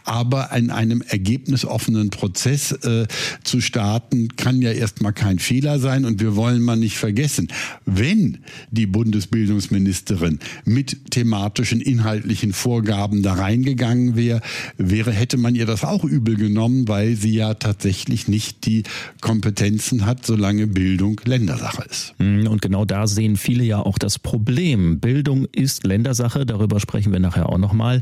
Aber 0.03 0.51
in 0.55 0.71
einem 0.71 1.01
ergebnisoffenen 1.01 2.09
Prozess 2.09 2.71
äh, 2.71 3.07
zu 3.43 3.61
starten, 3.61 4.29
kann 4.35 4.61
ja 4.61 4.71
erstmal 4.71 5.13
kein 5.13 5.39
Fehler 5.39 5.79
sein. 5.79 6.05
Und 6.05 6.21
wir 6.21 6.35
wollen 6.35 6.61
mal 6.61 6.77
nicht 6.77 6.97
vergessen, 6.97 7.47
wenn 7.85 8.39
die 8.71 8.85
Bundesbildungsministerin 8.85 10.39
mit 10.65 11.11
thematischen, 11.11 11.81
inhaltlichen 11.81 12.53
Vorgaben 12.53 13.23
da 13.23 13.33
reingegangen 13.33 14.15
wäre, 14.15 14.41
wäre, 14.77 15.11
hätte 15.11 15.37
man 15.37 15.55
ihr 15.55 15.65
das 15.65 15.83
auch 15.83 16.03
übel 16.03 16.35
genommen, 16.35 16.87
weil 16.87 17.15
sie 17.15 17.33
ja 17.33 17.53
tatsächlich 17.53 18.27
nicht 18.27 18.65
die 18.65 18.83
Kompetenzen 19.21 20.05
hat, 20.05 20.25
solange 20.25 20.67
Bildung 20.67 21.19
Ländersache 21.25 21.83
ist. 21.89 22.13
Hm, 22.17 22.47
und 22.47 22.61
genau 22.61 22.85
da 22.85 23.00
sehen 23.07 23.37
viele 23.37 23.63
ja 23.63 23.79
auch 23.79 23.97
das 23.97 24.19
Problem. 24.19 24.99
Bildung 24.99 25.45
ist 25.51 25.85
Ländersache, 25.85 26.45
darüber 26.45 26.79
sprechen 26.79 27.11
wir 27.11 27.19
nachher 27.19 27.49
auch 27.49 27.57
nochmal. 27.57 28.01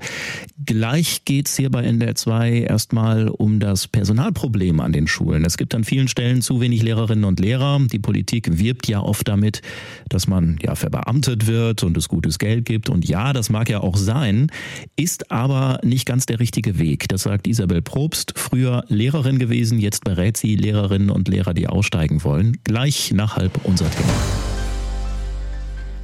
Gleich 0.65 1.25
geht 1.25 1.47
es 1.47 1.57
hier 1.57 1.69
bei 1.69 1.83
NDR 1.83 2.15
2 2.15 2.61
erstmal 2.61 3.29
um 3.29 3.59
das 3.59 3.87
Personalproblem 3.87 4.79
an 4.79 4.91
den 4.91 5.07
Schulen. 5.07 5.45
Es 5.45 5.57
gibt 5.57 5.73
an 5.75 5.83
vielen 5.83 6.07
Stellen 6.07 6.41
zu 6.41 6.61
wenig 6.61 6.83
Lehrerinnen 6.83 7.25
und 7.25 7.39
Lehrer. 7.39 7.79
Die 7.91 7.99
Politik 7.99 8.57
wirbt 8.59 8.87
ja 8.87 8.99
oft 9.01 9.27
damit, 9.27 9.61
dass 10.09 10.27
man 10.27 10.57
ja 10.61 10.75
verbeamtet 10.75 11.47
wird 11.47 11.83
und 11.83 11.97
es 11.97 12.07
gutes 12.07 12.39
Geld 12.39 12.65
gibt. 12.65 12.89
Und 12.89 13.07
ja, 13.07 13.33
das 13.33 13.49
mag 13.49 13.69
ja 13.69 13.81
auch 13.81 13.97
sein, 13.97 14.47
ist 14.95 15.31
aber 15.31 15.79
nicht 15.83 16.05
ganz 16.05 16.25
der 16.25 16.39
richtige 16.39 16.79
Weg. 16.79 17.07
Das 17.09 17.23
sagt 17.23 17.47
Isabel 17.47 17.81
Probst, 17.81 18.33
früher 18.35 18.83
Lehrerin 18.87 19.39
gewesen, 19.39 19.79
jetzt 19.79 20.03
berät 20.03 20.37
sie 20.37 20.55
Lehrerinnen 20.55 21.09
und 21.09 21.27
Lehrer, 21.27 21.53
die 21.53 21.67
aussteigen 21.67 22.23
wollen. 22.23 22.57
Gleich 22.63 23.11
nach 23.13 23.35
halb 23.35 23.59
unser 23.65 23.89
Thema. 23.89 24.48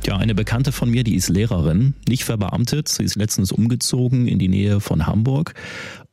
Ja, 0.05 0.17
eine 0.17 0.35
Bekannte 0.35 0.71
von 0.71 0.91
mir, 0.91 1.03
die 1.03 1.15
ist 1.15 1.29
Lehrerin, 1.29 1.95
nicht 2.07 2.25
verbeamtet. 2.25 2.87
Sie 2.89 3.03
ist 3.03 3.15
letztens 3.15 3.51
umgezogen 3.51 4.27
in 4.27 4.37
die 4.37 4.49
Nähe 4.49 4.79
von 4.79 5.07
Hamburg 5.07 5.55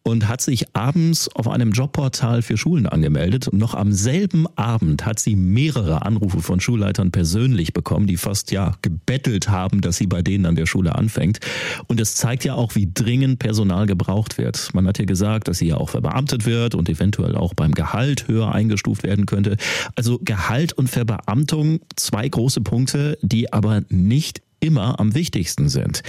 und 0.02 0.28
hat 0.28 0.40
sich 0.40 0.74
abends 0.74 1.28
auf 1.34 1.48
einem 1.48 1.72
Jobportal 1.72 2.42
für 2.42 2.56
Schulen 2.56 2.86
angemeldet. 2.86 3.48
Und 3.48 3.58
noch 3.58 3.74
am 3.74 3.92
selben 3.92 4.46
Abend 4.56 5.06
hat 5.06 5.20
sie 5.20 5.36
mehrere 5.36 6.02
Anrufe 6.02 6.40
von 6.40 6.60
Schulleitern 6.60 7.12
persönlich 7.12 7.72
bekommen, 7.72 8.06
die 8.06 8.16
fast 8.16 8.50
ja 8.50 8.74
gebettelt 8.82 9.48
haben, 9.48 9.80
dass 9.80 9.96
sie 9.96 10.06
bei 10.06 10.22
denen 10.22 10.46
an 10.46 10.56
der 10.56 10.66
Schule 10.66 10.94
anfängt. 10.94 11.40
Und 11.86 12.00
es 12.00 12.16
zeigt 12.16 12.44
ja 12.44 12.54
auch, 12.54 12.74
wie 12.74 12.90
dringend 12.92 13.38
Personal 13.38 13.86
gebraucht 13.86 14.38
wird. 14.38 14.74
Man 14.74 14.86
hat 14.86 14.98
ja 14.98 15.04
gesagt, 15.04 15.48
dass 15.48 15.58
sie 15.58 15.68
ja 15.68 15.76
auch 15.76 15.90
verbeamtet 15.90 16.46
wird 16.46 16.74
und 16.74 16.88
eventuell 16.88 17.36
auch 17.36 17.54
beim 17.54 17.72
Gehalt 17.72 18.26
höher 18.26 18.52
eingestuft 18.52 19.04
werden 19.04 19.26
könnte. 19.26 19.56
Also 19.94 20.18
Gehalt 20.22 20.72
und 20.72 20.88
Verbeamtung, 20.88 21.80
zwei 21.96 22.28
große 22.28 22.60
Punkte, 22.60 23.18
die 23.22 23.52
aber 23.52 23.82
nicht 23.88 24.42
immer 24.62 25.00
am 25.00 25.14
wichtigsten 25.14 25.68
sind. 25.68 26.02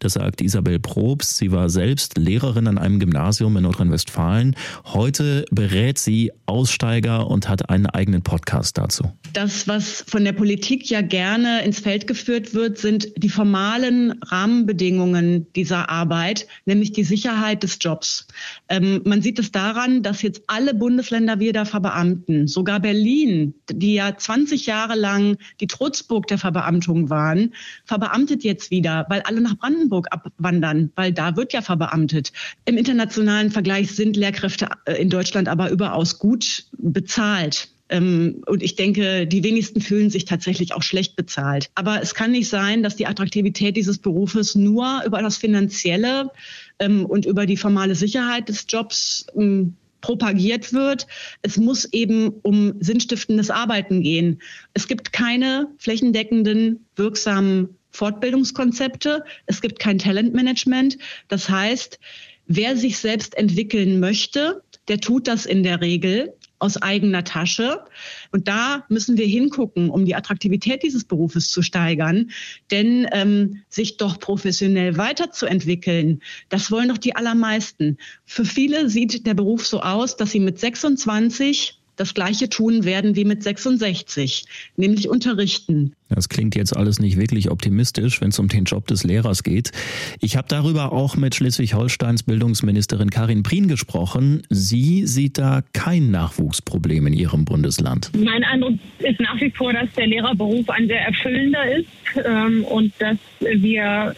Das 0.00 0.12
sagt 0.14 0.40
Isabel 0.40 0.78
Probst. 0.78 1.36
Sie 1.36 1.50
war 1.50 1.68
selbst 1.68 2.16
Lehrerin 2.16 2.66
an 2.68 2.78
einem 2.78 3.00
Gymnasium 3.00 3.56
in 3.56 3.64
Nordrhein-Westfalen. 3.64 4.54
Heute 4.84 5.44
berät 5.50 5.98
sie 5.98 6.30
Aussteiger 6.46 7.28
und 7.28 7.48
hat 7.48 7.68
einen 7.68 7.86
eigenen 7.86 8.22
Podcast 8.22 8.78
dazu. 8.78 9.12
Das, 9.32 9.66
was 9.66 10.04
von 10.06 10.24
der 10.24 10.32
Politik 10.32 10.88
ja 10.88 11.00
gerne 11.00 11.62
ins 11.62 11.80
Feld 11.80 12.06
geführt 12.06 12.54
wird, 12.54 12.78
sind 12.78 13.08
die 13.16 13.28
formalen 13.28 14.12
Rahmenbedingungen 14.22 15.52
dieser 15.54 15.90
Arbeit, 15.90 16.46
nämlich 16.64 16.92
die 16.92 17.04
Sicherheit 17.04 17.62
des 17.62 17.78
Jobs. 17.80 18.26
Ähm, 18.68 19.02
man 19.04 19.20
sieht 19.20 19.38
es 19.38 19.52
daran, 19.52 20.02
dass 20.02 20.22
jetzt 20.22 20.42
alle 20.46 20.74
Bundesländer 20.74 21.40
wieder 21.40 21.66
verbeamten. 21.66 22.46
Sogar 22.46 22.80
Berlin, 22.80 23.54
die 23.70 23.94
ja 23.94 24.16
20 24.16 24.66
Jahre 24.66 24.94
lang 24.94 25.36
die 25.60 25.66
Trutzburg 25.66 26.26
der 26.28 26.38
Verbeamtung 26.38 27.10
waren, 27.10 27.52
verbeamtet 27.84 28.44
jetzt 28.44 28.70
wieder, 28.70 29.06
weil 29.08 29.22
alle 29.22 29.40
nach 29.40 29.56
Brandenburg 29.56 29.87
abwandern, 29.92 30.90
weil 30.94 31.12
da 31.12 31.36
wird 31.36 31.52
ja 31.52 31.62
verbeamtet. 31.62 32.32
Im 32.64 32.76
internationalen 32.76 33.50
Vergleich 33.50 33.92
sind 33.92 34.16
Lehrkräfte 34.16 34.68
äh, 34.84 34.94
in 34.94 35.10
Deutschland 35.10 35.48
aber 35.48 35.70
überaus 35.70 36.18
gut 36.18 36.64
bezahlt. 36.72 37.68
Ähm, 37.88 38.42
und 38.46 38.62
ich 38.62 38.76
denke, 38.76 39.26
die 39.26 39.42
wenigsten 39.42 39.80
fühlen 39.80 40.10
sich 40.10 40.24
tatsächlich 40.24 40.74
auch 40.74 40.82
schlecht 40.82 41.16
bezahlt. 41.16 41.70
Aber 41.74 42.02
es 42.02 42.14
kann 42.14 42.32
nicht 42.32 42.48
sein, 42.48 42.82
dass 42.82 42.96
die 42.96 43.06
Attraktivität 43.06 43.76
dieses 43.76 43.98
Berufes 43.98 44.54
nur 44.54 45.02
über 45.06 45.22
das 45.22 45.36
Finanzielle 45.36 46.30
ähm, 46.78 47.06
und 47.06 47.24
über 47.24 47.46
die 47.46 47.56
formale 47.56 47.94
Sicherheit 47.94 48.48
des 48.48 48.66
Jobs 48.68 49.26
ähm, 49.36 49.74
propagiert 50.00 50.72
wird. 50.72 51.06
Es 51.42 51.56
muss 51.56 51.84
eben 51.92 52.28
um 52.42 52.74
sinnstiftendes 52.80 53.50
Arbeiten 53.50 54.02
gehen. 54.02 54.40
Es 54.74 54.86
gibt 54.86 55.12
keine 55.12 55.68
flächendeckenden, 55.78 56.86
wirksamen 56.94 57.77
Fortbildungskonzepte. 57.98 59.24
Es 59.46 59.60
gibt 59.60 59.80
kein 59.80 59.98
Talentmanagement. 59.98 60.98
Das 61.26 61.50
heißt, 61.50 61.98
wer 62.46 62.76
sich 62.76 62.98
selbst 62.98 63.36
entwickeln 63.36 63.98
möchte, 63.98 64.62
der 64.86 65.00
tut 65.00 65.26
das 65.26 65.46
in 65.46 65.64
der 65.64 65.80
Regel 65.80 66.32
aus 66.60 66.80
eigener 66.80 67.24
Tasche. 67.24 67.84
Und 68.30 68.46
da 68.46 68.84
müssen 68.88 69.16
wir 69.16 69.26
hingucken, 69.26 69.90
um 69.90 70.04
die 70.04 70.14
Attraktivität 70.14 70.82
dieses 70.82 71.04
Berufes 71.04 71.48
zu 71.48 71.60
steigern. 71.60 72.30
Denn 72.70 73.08
ähm, 73.12 73.62
sich 73.68 73.96
doch 73.96 74.20
professionell 74.20 74.96
weiterzuentwickeln, 74.96 76.20
das 76.48 76.70
wollen 76.70 76.88
doch 76.88 76.98
die 76.98 77.16
allermeisten. 77.16 77.98
Für 78.24 78.44
viele 78.44 78.88
sieht 78.88 79.26
der 79.26 79.34
Beruf 79.34 79.66
so 79.66 79.80
aus, 79.82 80.16
dass 80.16 80.30
sie 80.30 80.40
mit 80.40 80.58
26 80.58 81.77
das 81.98 82.14
Gleiche 82.14 82.48
tun 82.48 82.84
werden 82.84 83.16
wie 83.16 83.24
mit 83.24 83.42
66, 83.42 84.44
nämlich 84.76 85.08
unterrichten. 85.08 85.92
Das 86.08 86.28
klingt 86.28 86.54
jetzt 86.54 86.74
alles 86.74 87.00
nicht 87.00 87.18
wirklich 87.18 87.50
optimistisch, 87.50 88.20
wenn 88.20 88.30
es 88.30 88.38
um 88.38 88.48
den 88.48 88.64
Job 88.64 88.86
des 88.86 89.04
Lehrers 89.04 89.42
geht. 89.42 89.72
Ich 90.20 90.36
habe 90.36 90.48
darüber 90.48 90.92
auch 90.92 91.16
mit 91.16 91.34
Schleswig-Holsteins 91.34 92.22
Bildungsministerin 92.22 93.10
Karin 93.10 93.42
Prien 93.42 93.68
gesprochen. 93.68 94.42
Sie 94.48 95.06
sieht 95.06 95.36
da 95.36 95.62
kein 95.74 96.10
Nachwuchsproblem 96.10 97.06
in 97.08 97.12
ihrem 97.12 97.44
Bundesland. 97.44 98.10
Mein 98.16 98.42
Eindruck 98.44 98.74
ist 99.00 99.20
nach 99.20 99.38
wie 99.40 99.50
vor, 99.50 99.72
dass 99.72 99.92
der 99.96 100.06
Lehrerberuf 100.06 100.68
ein 100.70 100.86
sehr 100.86 101.02
erfüllender 101.02 101.76
ist 101.76 101.88
ähm, 102.24 102.64
und 102.64 102.92
dass 102.98 103.18
wir 103.40 104.14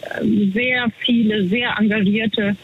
sehr 0.55 0.87
viele, 1.01 1.49
sehr 1.49 1.75
engagierte 1.79 2.57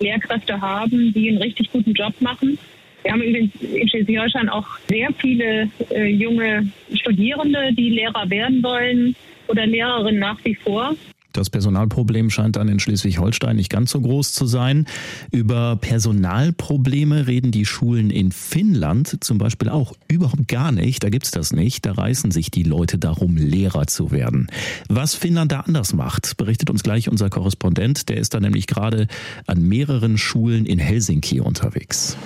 Lehrkräfte 0.00 0.60
haben, 0.60 1.12
die 1.12 1.28
einen 1.28 1.38
richtig 1.38 1.70
guten 1.70 1.92
Job 1.92 2.14
machen. 2.20 2.58
Wir 3.02 3.12
haben 3.12 3.22
in 3.22 3.50
Schleswig-Holstein 3.88 4.48
auch 4.48 4.66
sehr 4.88 5.08
viele 5.18 5.68
äh, 5.90 6.06
junge 6.06 6.70
Studierende, 6.94 7.72
die 7.72 7.90
Lehrer 7.90 8.28
werden 8.30 8.62
wollen 8.62 9.16
oder 9.48 9.66
Lehrerinnen 9.66 10.20
nach 10.20 10.38
wie 10.44 10.54
vor. 10.54 10.94
Das 11.32 11.48
Personalproblem 11.48 12.30
scheint 12.30 12.56
dann 12.56 12.68
in 12.68 12.78
Schleswig-Holstein 12.78 13.56
nicht 13.56 13.70
ganz 13.70 13.90
so 13.92 14.00
groß 14.00 14.32
zu 14.32 14.46
sein. 14.46 14.86
Über 15.30 15.76
Personalprobleme 15.76 17.26
reden 17.26 17.50
die 17.52 17.64
Schulen 17.64 18.10
in 18.10 18.32
Finnland 18.32 19.24
zum 19.24 19.38
Beispiel 19.38 19.68
auch 19.68 19.94
überhaupt 20.08 20.48
gar 20.48 20.72
nicht. 20.72 21.02
Da 21.02 21.08
gibt's 21.08 21.30
das 21.30 21.52
nicht. 21.52 21.86
Da 21.86 21.92
reißen 21.92 22.30
sich 22.30 22.50
die 22.50 22.64
Leute 22.64 22.98
darum, 22.98 23.36
Lehrer 23.36 23.86
zu 23.86 24.10
werden. 24.10 24.48
Was 24.88 25.14
Finnland 25.14 25.52
da 25.52 25.60
anders 25.60 25.94
macht, 25.94 26.36
berichtet 26.36 26.68
uns 26.68 26.82
gleich 26.82 27.08
unser 27.08 27.30
Korrespondent. 27.30 28.08
Der 28.10 28.18
ist 28.18 28.34
da 28.34 28.40
nämlich 28.40 28.66
gerade 28.66 29.06
an 29.46 29.66
mehreren 29.66 30.18
Schulen 30.18 30.66
in 30.66 30.78
Helsinki 30.78 31.40
unterwegs. 31.40 32.16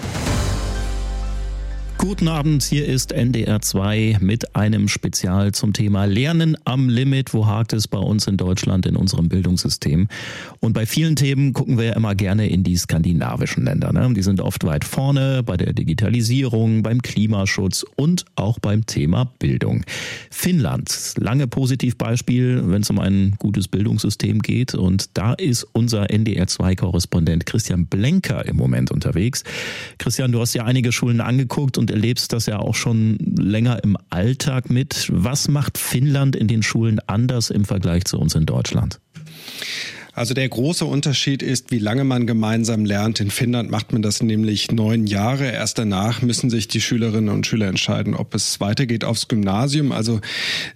Guten 1.99 2.29
Abend, 2.29 2.63
hier 2.63 2.87
ist 2.87 3.11
NDR 3.11 3.63
2 3.63 4.19
mit 4.21 4.55
einem 4.55 4.87
Spezial 4.87 5.53
zum 5.53 5.73
Thema 5.73 6.05
Lernen 6.05 6.57
am 6.65 6.91
Limit. 6.91 7.33
Wo 7.33 7.47
hakt 7.47 7.73
es 7.73 7.89
bei 7.89 7.99
uns 7.99 8.27
in 8.27 8.37
Deutschland 8.37 8.85
in 8.85 8.97
unserem 8.97 9.31
Bildungssystem? 9.31 10.07
Und 10.61 10.75
bei 10.75 10.85
vielen 10.85 11.17
Themen 11.17 11.55
gucken 11.55 11.79
wir 11.79 11.87
ja 11.87 11.93
immer 11.95 12.15
gerne 12.15 12.49
in 12.49 12.63
die 12.63 12.77
skandinavischen 12.77 13.65
Länder. 13.65 13.93
Ne? 13.95 14.13
Die 14.15 14.23
sind 14.23 14.43
oft 14.43 14.65
weit 14.65 14.85
vorne 14.85 15.43
bei 15.43 15.57
der 15.57 15.73
Digitalisierung, 15.73 16.83
beim 16.83 17.01
Klimaschutz 17.01 17.85
und 17.97 18.27
auch 18.37 18.59
beim 18.59 18.85
Thema 18.85 19.33
Bildung. 19.39 19.83
Finnland, 20.31 21.15
lange 21.17 21.47
Positivbeispiel, 21.47 22.63
wenn 22.67 22.83
es 22.83 22.91
um 22.91 22.99
ein 22.99 23.37
gutes 23.39 23.69
Bildungssystem 23.69 24.41
geht. 24.41 24.75
Und 24.75 25.17
da 25.17 25.33
ist 25.33 25.67
unser 25.73 26.11
NDR 26.11 26.47
2 26.47 26.77
Korrespondent 26.77 27.47
Christian 27.47 27.87
Blenker 27.87 28.45
im 28.45 28.57
Moment 28.57 28.91
unterwegs. 28.91 29.45
Christian, 29.99 30.31
du 30.31 30.41
hast 30.41 30.53
ja 30.53 30.65
einige 30.65 30.93
Schulen 30.93 31.23
angeguckt 31.23 31.79
und 31.79 31.86
erlebst 31.91 32.33
das 32.33 32.47
ja 32.47 32.59
auch 32.59 32.75
schon 32.75 33.19
länger 33.19 33.83
im 33.83 33.97
Alltag 34.11 34.71
mit. 34.71 35.09
Was 35.13 35.49
macht 35.49 35.79
Finnland 35.79 36.37
in 36.37 36.49
den 36.49 36.63
Schulen 36.63 37.01
anders 37.07 37.51
im 37.51 37.65
Vergleich 37.65 38.05
zu 38.05 38.19
uns 38.19 38.35
in 38.35 38.47
Deutschland? 38.47 39.01
Also 40.17 40.33
der 40.33 40.49
große 40.49 40.87
Unterschied 40.87 41.43
ist, 41.43 41.71
wie 41.71 41.79
lange 41.79 42.03
man 42.03 42.27
gemeinsam 42.27 42.87
lernt. 42.87 43.21
In 43.21 43.31
Finnland 43.31 43.71
macht 43.71 43.93
man 43.93 44.01
das 44.01 44.23
nämlich 44.23 44.73
neun 44.73 45.07
Jahre. 45.07 45.51
Erst 45.51 45.77
danach 45.77 46.23
müssen 46.23 46.49
sich 46.49 46.69
die 46.69 46.81
Schülerinnen 46.81 47.29
und 47.29 47.47
Schüler 47.47 47.67
entscheiden, 47.67 48.15
ob 48.15 48.35
es 48.35 48.59
weitergeht 48.59 49.05
aufs 49.05 49.29
Gymnasium. 49.29 49.93
Also 49.93 50.23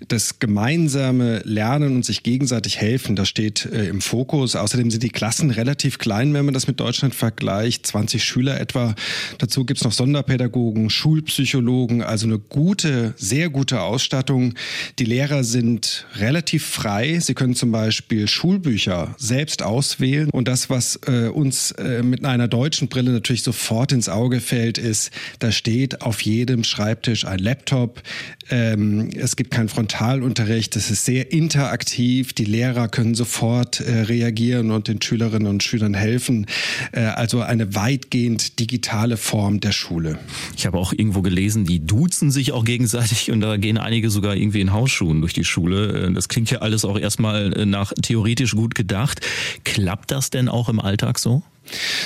das 0.08 0.40
gemeinsame 0.40 1.38
Lernen 1.44 1.96
und 1.96 2.04
sich 2.04 2.22
gegenseitig 2.22 2.82
helfen, 2.82 3.16
das 3.16 3.30
steht 3.30 3.64
äh, 3.64 3.88
im 3.88 4.02
Fokus. 4.02 4.56
Außerdem 4.56 4.90
sind 4.90 5.02
die 5.02 5.08
Klassen 5.08 5.50
relativ 5.50 5.96
klein, 5.96 6.34
wenn 6.34 6.44
man 6.44 6.52
das 6.52 6.66
mit 6.66 6.78
Deutschland 6.78 7.14
vergleicht. 7.14 7.86
20 7.86 8.22
Schüler 8.22 8.60
etwa. 8.60 8.94
Dazu 9.38 9.64
gibt's 9.64 9.84
noch 9.84 9.92
Sonderpädagogen, 9.92 10.90
Schulpsychologen, 10.90 12.02
also 12.02 12.26
eine 12.26 12.38
gute, 12.38 13.14
sehr 13.16 13.48
gute 13.48 13.80
Ausstattung. 13.80 14.52
Die 14.98 15.06
Lehrer 15.06 15.44
sind 15.44 16.06
relativ 16.16 16.66
frei. 16.66 17.20
Sie 17.20 17.32
können 17.32 17.54
zum 17.54 17.72
Beispiel 17.72 18.28
Schulbücher 18.28 19.14
selbst 19.30 19.62
auswählen. 19.62 20.28
Und 20.30 20.48
das, 20.48 20.68
was 20.70 20.98
äh, 21.06 21.28
uns 21.28 21.70
äh, 21.72 22.02
mit 22.02 22.24
einer 22.24 22.48
deutschen 22.48 22.88
Brille 22.88 23.12
natürlich 23.12 23.44
sofort 23.44 23.92
ins 23.92 24.08
Auge 24.08 24.40
fällt, 24.40 24.76
ist, 24.76 25.12
da 25.38 25.52
steht 25.52 26.02
auf 26.02 26.20
jedem 26.20 26.64
Schreibtisch 26.64 27.24
ein 27.24 27.38
Laptop. 27.38 28.02
Ähm, 28.50 29.10
es 29.16 29.36
gibt 29.36 29.52
keinen 29.52 29.68
Frontalunterricht. 29.68 30.74
Es 30.74 30.90
ist 30.90 31.04
sehr 31.04 31.32
interaktiv. 31.32 32.32
Die 32.32 32.44
Lehrer 32.44 32.88
können 32.88 33.14
sofort 33.14 33.80
äh, 33.80 34.00
reagieren 34.02 34.72
und 34.72 34.88
den 34.88 35.00
Schülerinnen 35.00 35.46
und 35.46 35.62
Schülern 35.62 35.94
helfen. 35.94 36.46
Äh, 36.90 37.02
also 37.02 37.40
eine 37.40 37.76
weitgehend 37.76 38.58
digitale 38.58 39.16
Form 39.16 39.60
der 39.60 39.72
Schule. 39.72 40.18
Ich 40.56 40.66
habe 40.66 40.76
auch 40.76 40.92
irgendwo 40.92 41.22
gelesen, 41.22 41.64
die 41.64 41.86
duzen 41.86 42.32
sich 42.32 42.50
auch 42.50 42.64
gegenseitig 42.64 43.30
und 43.30 43.40
da 43.40 43.56
gehen 43.56 43.78
einige 43.78 44.10
sogar 44.10 44.34
irgendwie 44.34 44.60
in 44.60 44.72
Hausschuhen 44.72 45.20
durch 45.20 45.34
die 45.34 45.44
Schule. 45.44 46.08
Äh, 46.08 46.12
das 46.12 46.28
klingt 46.28 46.50
ja 46.50 46.58
alles 46.58 46.84
auch 46.84 46.98
erstmal 46.98 47.52
äh, 47.52 47.66
nach 47.66 47.92
theoretisch 48.02 48.56
gut 48.56 48.74
gedacht. 48.74 49.19
Klappt 49.64 50.10
das 50.10 50.30
denn 50.30 50.48
auch 50.48 50.68
im 50.68 50.80
Alltag 50.80 51.18
so? 51.18 51.42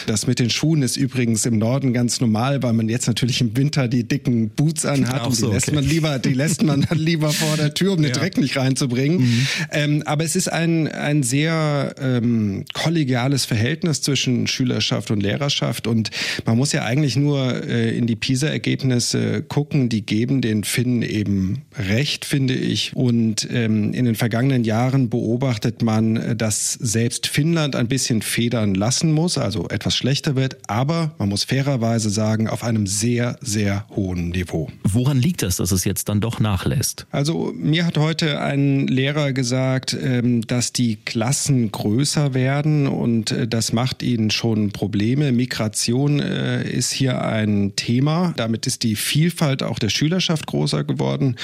Das 0.06 0.26
mit 0.26 0.38
den 0.38 0.50
Schuhen 0.50 0.82
ist 0.82 0.96
übrigens 0.96 1.46
im 1.46 1.58
Norden 1.58 1.92
ganz 1.92 2.20
normal, 2.20 2.62
weil 2.62 2.72
man 2.72 2.88
jetzt 2.88 3.06
natürlich 3.06 3.40
im 3.40 3.56
Winter 3.56 3.88
die 3.88 4.04
dicken 4.04 4.50
Boots 4.50 4.84
anhat 4.84 5.26
und 5.26 5.32
die 5.32 5.40
so, 5.40 5.52
lässt 5.52 5.68
okay. 5.68 5.76
man 5.76 5.84
lieber, 5.84 6.18
die 6.18 6.34
lässt 6.34 6.62
man 6.62 6.82
dann 6.82 6.98
lieber 7.04 7.30
vor 7.30 7.56
der 7.56 7.74
Tür, 7.74 7.92
um 7.92 8.02
den 8.02 8.12
ja. 8.12 8.18
Dreck 8.18 8.36
nicht 8.36 8.56
reinzubringen. 8.56 9.18
Mhm. 9.20 9.46
Ähm, 9.72 10.02
aber 10.06 10.24
es 10.24 10.36
ist 10.36 10.52
ein, 10.52 10.88
ein 10.88 11.22
sehr 11.22 11.94
ähm, 12.00 12.64
kollegiales 12.72 13.44
Verhältnis 13.44 14.02
zwischen 14.02 14.46
Schülerschaft 14.46 15.10
und 15.10 15.22
Lehrerschaft 15.22 15.86
und 15.86 16.10
man 16.44 16.56
muss 16.56 16.72
ja 16.72 16.84
eigentlich 16.84 17.16
nur 17.16 17.64
äh, 17.64 17.96
in 17.96 18.06
die 18.06 18.16
PISA-Ergebnisse 18.16 19.42
gucken, 19.42 19.88
die 19.88 20.04
geben 20.04 20.40
den 20.40 20.64
Finnen 20.64 21.02
eben 21.02 21.62
recht, 21.76 22.24
finde 22.24 22.54
ich. 22.54 22.92
Und 22.94 23.48
ähm, 23.50 23.92
in 23.92 24.04
den 24.04 24.14
vergangenen 24.14 24.64
Jahren 24.64 25.08
beobachtet 25.08 25.82
man, 25.82 26.36
dass 26.36 26.72
selbst 26.72 27.26
Finnland 27.26 27.76
ein 27.76 27.88
bisschen 27.88 28.22
federn 28.22 28.74
lassen 28.74 29.12
muss, 29.12 29.38
also 29.38 29.53
also 29.54 29.68
etwas 29.68 29.96
schlechter 29.96 30.34
wird, 30.34 30.56
aber 30.66 31.14
man 31.18 31.28
muss 31.28 31.44
fairerweise 31.44 32.10
sagen, 32.10 32.48
auf 32.48 32.64
einem 32.64 32.88
sehr, 32.88 33.36
sehr 33.40 33.86
hohen 33.94 34.30
Niveau. 34.30 34.68
Woran 34.82 35.18
liegt 35.18 35.42
das, 35.42 35.56
dass 35.56 35.70
es 35.70 35.84
jetzt 35.84 36.08
dann 36.08 36.20
doch 36.20 36.40
nachlässt? 36.40 37.06
Also 37.12 37.52
mir 37.54 37.86
hat 37.86 37.96
heute 37.96 38.40
ein 38.40 38.88
Lehrer 38.88 39.32
gesagt, 39.32 39.96
ähm, 40.00 40.44
dass 40.46 40.72
die 40.72 40.96
Klassen 40.96 41.70
größer 41.70 42.34
werden 42.34 42.88
und 42.88 43.30
äh, 43.30 43.46
das 43.46 43.72
macht 43.72 44.02
ihnen 44.02 44.30
schon 44.30 44.72
Probleme. 44.72 45.30
Migration 45.30 46.18
äh, 46.18 46.68
ist 46.68 46.90
hier 46.90 47.22
ein 47.22 47.76
Thema. 47.76 48.34
Damit 48.36 48.66
ist 48.66 48.82
die 48.82 48.96
Vielfalt 48.96 49.62
auch 49.62 49.78
der 49.78 49.90
Schülerschaft 49.90 50.48
größer 50.48 50.82
geworden 50.82 51.36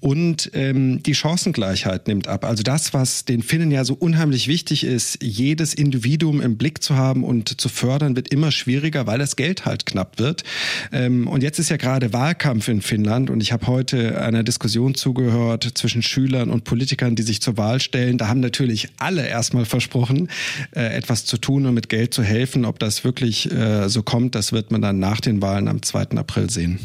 und 0.00 0.50
ähm, 0.52 1.02
die 1.02 1.14
Chancengleichheit 1.14 2.08
nimmt 2.08 2.28
ab. 2.28 2.44
Also 2.44 2.62
das, 2.62 2.92
was 2.92 3.24
den 3.24 3.42
Finnen 3.42 3.70
ja 3.70 3.84
so 3.84 3.94
unheimlich 3.94 4.48
wichtig 4.48 4.84
ist, 4.84 5.22
jedes 5.22 5.72
Individuum 5.72 6.42
im 6.42 6.58
Blick 6.58 6.82
zu 6.82 6.96
haben 6.96 7.24
und 7.24 7.43
zu 7.48 7.68
fördern, 7.68 8.16
wird 8.16 8.28
immer 8.28 8.50
schwieriger, 8.50 9.06
weil 9.06 9.18
das 9.18 9.36
Geld 9.36 9.66
halt 9.66 9.86
knapp 9.86 10.18
wird. 10.18 10.44
Ähm, 10.92 11.26
und 11.26 11.42
jetzt 11.42 11.58
ist 11.58 11.70
ja 11.70 11.76
gerade 11.76 12.12
Wahlkampf 12.12 12.68
in 12.68 12.82
Finnland 12.82 13.30
und 13.30 13.40
ich 13.40 13.52
habe 13.52 13.66
heute 13.66 14.20
einer 14.20 14.42
Diskussion 14.42 14.94
zugehört 14.94 15.72
zwischen 15.74 16.02
Schülern 16.02 16.50
und 16.50 16.64
Politikern, 16.64 17.16
die 17.16 17.22
sich 17.22 17.40
zur 17.40 17.56
Wahl 17.56 17.80
stellen. 17.80 18.18
Da 18.18 18.28
haben 18.28 18.40
natürlich 18.40 18.88
alle 18.98 19.26
erstmal 19.26 19.64
versprochen, 19.64 20.28
äh, 20.74 20.94
etwas 20.94 21.24
zu 21.24 21.38
tun 21.38 21.66
und 21.66 21.74
mit 21.74 21.88
Geld 21.88 22.14
zu 22.14 22.22
helfen. 22.22 22.64
Ob 22.64 22.78
das 22.78 23.04
wirklich 23.04 23.50
äh, 23.50 23.88
so 23.88 24.02
kommt, 24.02 24.34
das 24.34 24.52
wird 24.52 24.70
man 24.70 24.82
dann 24.82 24.98
nach 24.98 25.20
den 25.20 25.42
Wahlen 25.42 25.68
am 25.68 25.82
2. 25.82 26.16
April 26.16 26.50
sehen. 26.50 26.78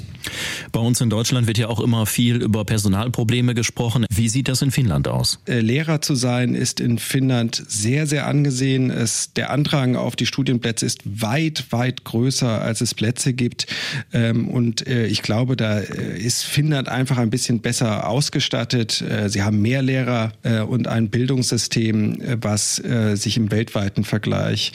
Bei 0.72 0.80
uns 0.80 1.02
in 1.02 1.10
Deutschland 1.10 1.48
wird 1.48 1.58
ja 1.58 1.68
auch 1.68 1.80
immer 1.80 2.06
viel 2.06 2.42
über 2.42 2.66
Personalprobleme 2.66 3.54
gesprochen. 3.56 4.06
Wie 4.12 4.30
sieht 4.30 4.48
das 4.48 4.62
in 4.62 4.72
Finnland 4.72 5.08
aus? 5.08 5.40
Äh, 5.48 5.60
Lehrer 5.62 6.02
zu 6.02 6.16
sein 6.16 6.56
ist 6.56 6.80
in 6.80 7.00
Finnland 7.00 7.64
sehr, 7.68 8.06
sehr 8.08 8.28
angesehen. 8.28 8.90
Es, 8.90 9.34
der 9.34 9.50
Andrang 9.52 9.96
auf 9.96 10.16
die 10.16 10.26
Studienplätze 10.50 10.88
ist 10.88 11.22
weit, 11.22 11.66
weit 11.72 12.04
größer, 12.06 12.62
als 12.62 12.82
es 12.82 12.96
Plätze 12.96 13.34
gibt. 13.34 13.68
Ähm, 14.12 14.48
und 14.48 14.88
äh, 14.88 15.06
ich 15.06 15.22
glaube, 15.22 15.56
da 15.56 15.80
äh, 15.80 16.18
ist 16.18 16.44
Finnland 16.44 16.90
einfach 16.90 17.20
ein 17.20 17.30
bisschen 17.30 17.60
besser 17.60 18.08
ausgestattet. 18.08 19.04
Sie 19.28 19.44
haben 19.44 19.62
mehr 19.62 19.82
Lehrer 19.82 20.32
und 20.68 20.88
ein 20.88 21.10
Bildungssystem, 21.10 22.40
was 22.42 22.76
sich 22.76 23.38
im 23.38 23.52
weltweiten 23.52 24.04
Vergleich 24.04 24.72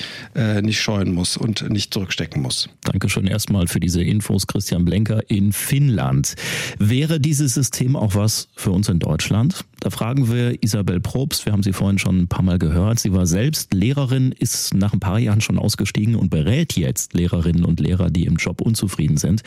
nicht 0.63 0.81
scheuen 0.81 1.13
muss 1.13 1.37
und 1.37 1.69
nicht 1.71 1.93
zurückstecken 1.93 2.43
muss. 2.43 2.69
Dankeschön 2.83 3.27
erstmal 3.27 3.67
für 3.67 3.81
diese 3.81 4.03
Infos, 4.03 4.47
Christian 4.47 4.85
Blenker 4.85 5.23
in 5.29 5.53
Finnland. 5.53 6.35
Wäre 6.79 7.21
dieses 7.21 7.55
System 7.55 7.97
auch 7.97 8.15
was 8.15 8.49
für 8.57 8.71
uns 8.71 8.89
in 8.89 8.99
Deutschland? 8.99 9.65
Da 9.85 9.91
fragen 9.91 10.33
wir 10.33 10.63
Isabel 10.63 10.99
Probst, 10.99 11.45
wir 11.45 11.53
haben 11.53 11.63
sie 11.63 11.75
vorhin 11.75 11.99
schon 11.99 12.23
ein 12.23 12.29
paar 12.29 12.43
Mal 12.43 12.59
gehört. 12.59 12.99
Sie 12.99 13.13
war 13.13 13.27
selbst 13.27 13.75
Lehrerin, 13.75 14.33
ist 14.33 14.73
nach 14.73 14.95
ein 14.95 14.99
paar 14.99 15.19
Jahren 15.19 15.43
schon 15.43 15.59
ausgestiegen 15.59 16.15
und 16.15 16.31
berät 16.31 16.73
jetzt 16.73 17.13
Lehrerinnen 17.13 17.67
und 17.67 17.81
Lehrer, 17.81 18.09
die 18.09 18.25
im 18.25 18.37
Job 18.37 18.63
unzufrieden 18.63 19.19
sind. 19.19 19.43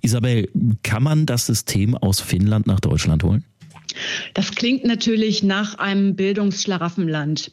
Isabel, 0.00 0.48
kann 0.82 1.02
man 1.02 1.26
das 1.26 1.44
System 1.44 1.94
aus 1.94 2.22
Finnland 2.22 2.66
nach 2.66 2.80
Deutschland 2.80 3.22
holen? 3.22 3.44
Das 4.32 4.52
klingt 4.52 4.86
natürlich 4.86 5.42
nach 5.42 5.74
einem 5.74 6.16
Bildungsschlaraffenland. 6.16 7.52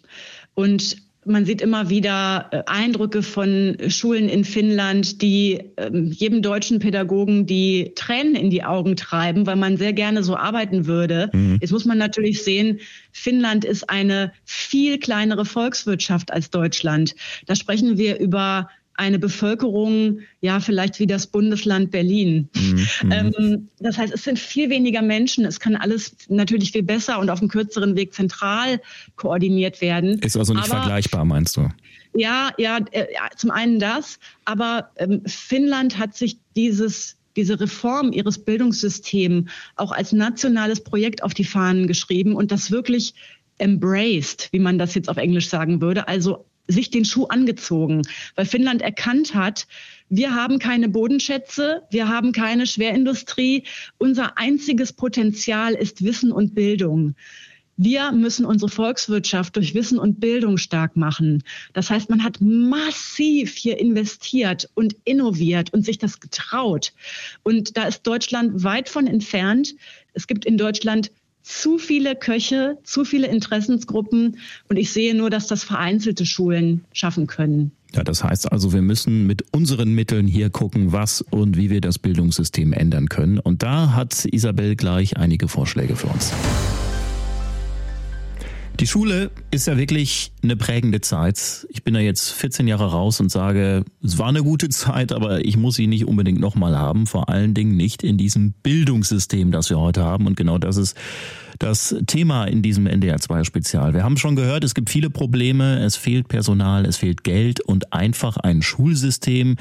Und 0.53 0.95
man 1.29 1.45
sieht 1.45 1.61
immer 1.61 1.89
wieder 1.89 2.47
äh, 2.51 2.63
Eindrücke 2.65 3.23
von 3.23 3.77
Schulen 3.87 4.27
in 4.27 4.43
Finnland, 4.43 5.21
die 5.21 5.71
ähm, 5.77 6.11
jedem 6.11 6.41
deutschen 6.41 6.79
Pädagogen 6.79 7.45
die 7.45 7.93
Tränen 7.95 8.35
in 8.35 8.49
die 8.49 8.63
Augen 8.63 8.95
treiben, 8.95 9.45
weil 9.45 9.55
man 9.55 9.77
sehr 9.77 9.93
gerne 9.93 10.23
so 10.23 10.35
arbeiten 10.35 10.87
würde. 10.87 11.29
Mhm. 11.33 11.59
Jetzt 11.61 11.71
muss 11.71 11.85
man 11.85 11.97
natürlich 11.97 12.43
sehen, 12.43 12.79
Finnland 13.11 13.65
ist 13.65 13.89
eine 13.89 14.33
viel 14.45 14.99
kleinere 14.99 15.45
Volkswirtschaft 15.45 16.31
als 16.31 16.49
Deutschland. 16.49 17.15
Da 17.45 17.55
sprechen 17.55 17.97
wir 17.97 18.19
über 18.19 18.69
eine 18.99 19.17
Bevölkerung, 19.17 20.19
ja, 20.41 20.59
vielleicht 20.59 20.99
wie 20.99 21.07
das 21.07 21.27
Bundesland 21.27 21.91
Berlin. 21.91 22.49
Mhm. 22.55 22.87
Ähm, 23.11 23.69
das 23.79 23.97
heißt, 23.97 24.13
es 24.13 24.23
sind 24.23 24.37
viel 24.37 24.69
weniger 24.69 25.01
Menschen. 25.01 25.45
Es 25.45 25.59
kann 25.59 25.75
alles 25.75 26.15
natürlich 26.27 26.73
viel 26.73 26.83
besser 26.83 27.19
und 27.19 27.29
auf 27.29 27.39
einem 27.39 27.49
kürzeren 27.49 27.95
Weg 27.95 28.13
zentral 28.13 28.81
koordiniert 29.15 29.81
werden. 29.81 30.19
Ist 30.19 30.37
also 30.37 30.53
nicht 30.53 30.69
aber, 30.69 30.81
vergleichbar, 30.81 31.25
meinst 31.25 31.57
du? 31.57 31.69
Ja, 32.13 32.51
ja, 32.57 32.79
äh, 32.91 33.05
zum 33.37 33.51
einen 33.51 33.79
das, 33.79 34.19
aber 34.45 34.91
ähm, 34.97 35.21
Finnland 35.25 35.97
hat 35.97 36.15
sich 36.15 36.37
dieses 36.55 37.15
diese 37.35 37.59
Reform 37.59 38.11
ihres 38.11 38.39
Bildungssystems 38.39 39.49
auch 39.77 39.91
als 39.91 40.11
nationales 40.11 40.83
Projekt 40.83 41.23
auf 41.23 41.33
die 41.33 41.45
Fahnen 41.45 41.87
geschrieben 41.87 42.35
und 42.35 42.51
das 42.51 42.69
wirklich 42.69 43.13
embraced, 43.59 44.49
wie 44.51 44.59
man 44.59 44.77
das 44.77 44.93
jetzt 44.95 45.09
auf 45.09 45.17
Englisch 45.17 45.47
sagen 45.47 45.79
würde, 45.79 46.07
also 46.07 46.45
sich 46.69 46.89
den 46.89 47.03
Schuh 47.03 47.25
angezogen, 47.25 48.03
weil 48.35 48.45
Finnland 48.45 48.81
erkannt 48.81 49.33
hat, 49.35 49.67
wir 50.09 50.33
haben 50.33 50.57
keine 50.57 50.89
Bodenschätze, 50.89 51.83
wir 51.91 52.07
haben 52.07 52.31
keine 52.31 52.65
Schwerindustrie. 52.65 53.63
Unser 53.97 54.37
einziges 54.37 54.93
Potenzial 54.93 55.73
ist 55.73 56.03
Wissen 56.03 56.31
und 56.31 56.55
Bildung. 56.55 57.15
Wir 57.81 58.11
müssen 58.11 58.43
unsere 58.43 58.69
Volkswirtschaft 58.69 59.55
durch 59.55 59.73
Wissen 59.73 59.99
und 59.99 60.19
Bildung 60.19 60.57
stark 60.57 60.97
machen. 60.97 61.43
Das 61.71 61.89
heißt, 61.89 62.09
man 62.09 62.25
hat 62.25 62.41
massiv 62.41 63.55
hier 63.55 63.79
investiert 63.79 64.69
und 64.73 64.97
innoviert 65.05 65.71
und 65.73 65.85
sich 65.85 65.97
das 65.97 66.19
getraut. 66.19 66.91
Und 67.43 67.77
da 67.77 67.83
ist 67.83 68.05
Deutschland 68.05 68.65
weit 68.65 68.89
von 68.89 69.07
entfernt. 69.07 69.75
Es 70.13 70.27
gibt 70.27 70.43
in 70.43 70.57
Deutschland 70.57 71.11
zu 71.41 71.77
viele 71.77 72.15
Köche, 72.15 72.77
zu 72.83 73.05
viele 73.05 73.27
Interessensgruppen 73.27 74.37
und 74.67 74.77
ich 74.77 74.91
sehe 74.91 75.15
nur, 75.15 75.29
dass 75.29 75.47
das 75.47 75.63
vereinzelte 75.63 76.25
Schulen 76.25 76.85
schaffen 76.93 77.27
können. 77.27 77.71
Ja, 77.95 78.03
das 78.03 78.23
heißt 78.23 78.51
also, 78.51 78.71
wir 78.71 78.83
müssen 78.83 79.25
mit 79.25 79.45
unseren 79.51 79.93
Mitteln 79.93 80.27
hier 80.27 80.49
gucken, 80.51 80.91
was 80.91 81.21
und 81.21 81.57
wie 81.57 81.69
wir 81.71 81.81
das 81.81 81.97
Bildungssystem 81.97 82.71
ändern 82.71 83.09
können. 83.09 83.39
Und 83.39 83.63
da 83.63 83.95
hat 83.95 84.25
Isabel 84.25 84.75
gleich 84.75 85.17
einige 85.17 85.47
Vorschläge 85.47 85.95
für 85.95 86.07
uns. 86.07 86.31
Die 88.79 88.87
Schule 88.87 89.29
ist 89.51 89.67
ja 89.67 89.77
wirklich 89.77 90.31
eine 90.41 90.55
prägende 90.55 91.01
Zeit. 91.01 91.67
Ich 91.69 91.83
bin 91.83 91.93
da 91.95 91.99
jetzt 91.99 92.31
14 92.31 92.65
Jahre 92.65 92.91
raus 92.91 93.19
und 93.19 93.29
sage, 93.29 93.83
es 94.01 94.17
war 94.17 94.29
eine 94.29 94.41
gute 94.41 94.69
Zeit, 94.69 95.11
aber 95.11 95.43
ich 95.43 95.57
muss 95.57 95.75
sie 95.75 95.87
nicht 95.87 96.05
unbedingt 96.05 96.39
nochmal 96.39 96.77
haben. 96.77 97.05
Vor 97.05 97.27
allen 97.27 97.53
Dingen 97.53 97.75
nicht 97.75 98.03
in 98.03 98.17
diesem 98.17 98.53
Bildungssystem, 98.63 99.51
das 99.51 99.69
wir 99.69 99.79
heute 99.79 100.05
haben. 100.05 100.27
Und 100.27 100.37
genau 100.37 100.57
das 100.59 100.77
ist 100.77 100.95
das 101.59 101.93
Thema 102.07 102.45
in 102.45 102.61
diesem 102.61 102.87
NDR 102.87 103.19
2 103.19 103.43
Spezial. 103.43 103.93
Wir 103.93 104.03
haben 104.03 104.15
schon 104.15 104.37
gehört, 104.37 104.63
es 104.63 104.73
gibt 104.73 104.89
viele 104.89 105.09
Probleme. 105.09 105.79
Es 105.79 105.97
fehlt 105.97 106.29
Personal, 106.29 106.85
es 106.85 106.95
fehlt 106.95 107.25
Geld 107.25 107.59
und 107.59 107.91
einfach 107.91 108.37
ein 108.37 108.61
Schulsystem, 108.61 109.57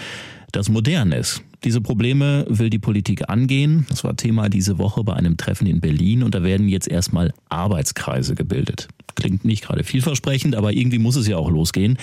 das 0.53 0.69
modern 0.69 1.13
ist. 1.13 1.43
Diese 1.65 1.81
Probleme 1.81 2.47
will 2.49 2.71
die 2.71 2.79
Politik 2.79 3.29
angehen. 3.29 3.85
Das 3.89 4.05
war 4.05 4.17
Thema 4.17 4.49
diese 4.49 4.79
Woche 4.79 5.03
bei 5.03 5.15
einem 5.15 5.37
Treffen 5.37 5.67
in 5.67 5.81
Berlin 5.81 6.23
und 6.23 6.35
da 6.35 6.43
werden 6.43 6.69
jetzt 6.69 6.89
erstmal 6.89 7.33
Arbeitskreise 7.49 8.35
gebildet. 8.35 8.89
Klingt 9.17 9.45
nicht 9.45 9.65
gerade 9.65 9.83
vielversprechend, 9.83 10.55
aber 10.55 10.73
irgendwie 10.73 11.01
muss 11.01 11.17
es 11.17 11.27
ja 11.27 11.37
auch 11.37 11.51
losgehen. 11.51 11.99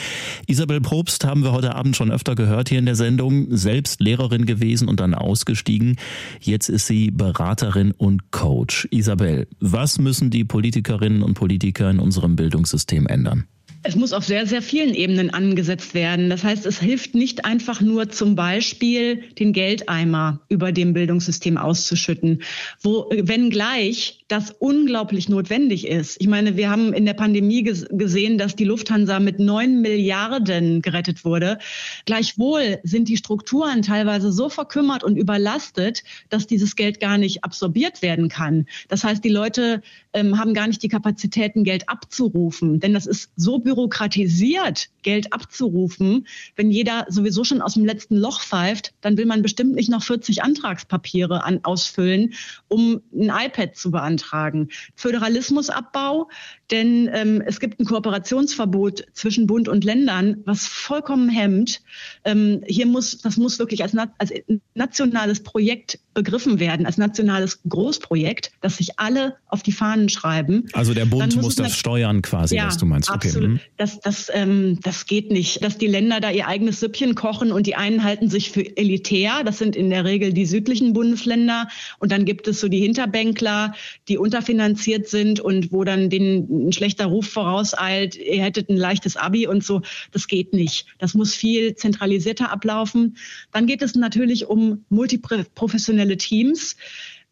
Isabel 0.47 0.81
Probst 0.81 1.23
haben 1.23 1.43
wir 1.43 1.53
heute 1.53 1.73
Abend 1.73 1.95
schon 1.95 2.11
öfter 2.11 2.35
gehört 2.35 2.67
hier 2.67 2.79
in 2.79 2.85
der 2.85 2.95
Sendung, 2.95 3.55
selbst 3.55 4.01
Lehrerin 4.01 4.45
gewesen 4.45 4.89
und 4.89 4.99
dann 4.99 5.13
ausgestiegen. 5.13 5.95
Jetzt 6.41 6.67
ist 6.67 6.87
sie 6.87 7.11
Beraterin 7.11 7.91
und 7.91 8.31
Coach. 8.31 8.89
Isabel, 8.91 9.47
was 9.61 9.97
müssen 9.97 10.29
die 10.29 10.43
Politikerinnen 10.43 11.23
und 11.23 11.35
Politiker 11.35 11.89
in 11.89 11.99
unserem 11.99 12.35
Bildungssystem 12.35 13.07
ändern? 13.07 13.45
Es 13.87 13.95
muss 13.95 14.13
auf 14.13 14.25
sehr, 14.25 14.47
sehr 14.47 14.63
vielen 14.63 14.95
Ebenen 14.95 15.29
angesetzt 15.29 15.93
werden. 15.93 16.31
Das 16.31 16.43
heißt, 16.43 16.65
es 16.65 16.79
hilft 16.79 17.13
nicht 17.13 17.45
einfach 17.45 17.81
nur 17.81 18.09
zum 18.09 18.35
Beispiel 18.35 19.21
den 19.37 19.53
Geldeimer 19.53 20.39
über 20.49 20.71
dem 20.71 20.93
Bildungssystem 20.93 21.55
auszuschütten, 21.57 22.41
wo, 22.81 23.07
wenngleich 23.11 24.24
das 24.27 24.49
unglaublich 24.57 25.29
notwendig 25.29 25.85
ist. 25.87 26.19
Ich 26.19 26.27
meine, 26.27 26.57
wir 26.57 26.69
haben 26.69 26.93
in 26.93 27.05
der 27.05 27.13
Pandemie 27.13 27.61
gesehen, 27.61 28.39
dass 28.39 28.55
die 28.55 28.63
Lufthansa 28.63 29.19
mit 29.19 29.39
neun 29.39 29.81
Milliarden 29.81 30.81
gerettet 30.81 31.23
wurde. 31.23 31.59
Gleichwohl 32.05 32.79
sind 32.83 33.07
die 33.07 33.17
Strukturen 33.17 33.83
teilweise 33.83 34.31
so 34.31 34.49
verkümmert 34.49 35.03
und 35.03 35.15
überlastet, 35.15 36.03
dass 36.29 36.47
dieses 36.47 36.75
Geld 36.75 36.99
gar 36.99 37.19
nicht 37.19 37.43
absorbiert 37.43 38.01
werden 38.01 38.27
kann. 38.27 38.65
Das 38.87 39.03
heißt, 39.03 39.23
die 39.23 39.29
Leute 39.29 39.83
ähm, 40.13 40.39
haben 40.39 40.55
gar 40.55 40.67
nicht 40.67 40.81
die 40.81 40.87
Kapazitäten, 40.87 41.63
Geld 41.63 41.87
abzurufen, 41.87 42.79
denn 42.79 42.93
das 42.93 43.05
ist 43.05 43.29
so 43.35 43.59
bürokratisiert, 43.59 44.89
Geld 45.03 45.33
abzurufen. 45.33 46.25
Wenn 46.55 46.71
jeder 46.71 47.05
sowieso 47.09 47.43
schon 47.43 47.61
aus 47.61 47.75
dem 47.75 47.85
letzten 47.85 48.15
Loch 48.15 48.41
pfeift, 48.41 48.93
dann 49.01 49.17
will 49.17 49.25
man 49.25 49.43
bestimmt 49.43 49.75
nicht 49.75 49.91
noch 49.91 50.03
40 50.03 50.41
Antragspapiere 50.41 51.43
an, 51.43 51.59
ausfüllen, 51.63 52.33
um 52.69 53.01
ein 53.13 53.29
iPad 53.29 53.75
zu 53.75 53.91
beantragen. 54.15 54.69
Föderalismusabbau, 54.95 56.29
denn 56.71 57.09
ähm, 57.13 57.43
es 57.45 57.59
gibt 57.59 57.79
ein 57.79 57.85
Kooperationsverbot 57.85 59.05
zwischen 59.13 59.47
Bund 59.47 59.67
und 59.67 59.83
Ländern, 59.83 60.37
was 60.45 60.67
vollkommen 60.67 61.29
hemmt. 61.29 61.81
Ähm, 62.23 62.61
hier 62.65 62.85
muss, 62.85 63.19
das 63.19 63.37
muss 63.37 63.59
wirklich 63.59 63.83
als, 63.83 63.95
als 64.17 64.33
nationales 64.73 65.43
Projekt 65.43 65.99
begriffen 66.13 66.59
werden, 66.59 66.85
als 66.85 66.97
nationales 66.97 67.59
Großprojekt, 67.67 68.51
das 68.61 68.77
sich 68.77 68.97
alle 68.99 69.35
auf 69.47 69.63
die 69.63 69.73
Fahnen 69.73 70.09
schreiben. 70.09 70.65
Also 70.73 70.93
der 70.93 71.05
Bund 71.05 71.35
muss, 71.35 71.43
muss 71.43 71.55
das 71.55 71.75
steuern 71.75 72.21
quasi, 72.21 72.55
ja, 72.55 72.67
was 72.67 72.77
du 72.77 72.85
meinst. 72.85 73.09
Okay. 73.09 73.27
Absolut. 73.27 73.49
Mhm. 73.49 73.59
Das, 73.77 73.99
das, 73.99 74.31
ähm, 74.33 74.79
das 74.81 75.05
geht 75.05 75.31
nicht. 75.31 75.63
Dass 75.63 75.77
die 75.77 75.87
Länder 75.87 76.19
da 76.19 76.31
ihr 76.31 76.47
eigenes 76.47 76.79
Süppchen 76.79 77.15
kochen 77.15 77.51
und 77.51 77.67
die 77.67 77.75
einen 77.75 78.03
halten 78.03 78.29
sich 78.29 78.49
für 78.51 78.65
elitär, 78.77 79.43
das 79.43 79.57
sind 79.57 79.75
in 79.75 79.89
der 79.89 80.05
Regel 80.05 80.33
die 80.33 80.45
südlichen 80.45 80.93
Bundesländer. 80.93 81.67
Und 81.99 82.11
dann 82.11 82.25
gibt 82.25 82.47
es 82.47 82.59
so 82.59 82.69
die 82.69 82.79
Hinterbänkler, 82.79 83.73
die 84.07 84.17
unterfinanziert 84.17 85.07
sind 85.07 85.39
und 85.39 85.71
wo 85.71 85.83
dann 85.83 86.09
denen 86.09 86.67
ein 86.67 86.71
schlechter 86.73 87.05
Ruf 87.05 87.27
vorauseilt, 87.27 88.15
ihr 88.15 88.43
hättet 88.43 88.69
ein 88.69 88.77
leichtes 88.77 89.17
Abi 89.17 89.47
und 89.47 89.63
so. 89.63 89.81
Das 90.11 90.27
geht 90.27 90.53
nicht. 90.53 90.87
Das 90.99 91.13
muss 91.13 91.33
viel 91.33 91.75
zentralisierter 91.75 92.51
ablaufen. 92.51 93.17
Dann 93.51 93.65
geht 93.65 93.81
es 93.81 93.95
natürlich 93.95 94.47
um 94.47 94.85
multiprofessionelle 94.89 96.17
Teams. 96.17 96.75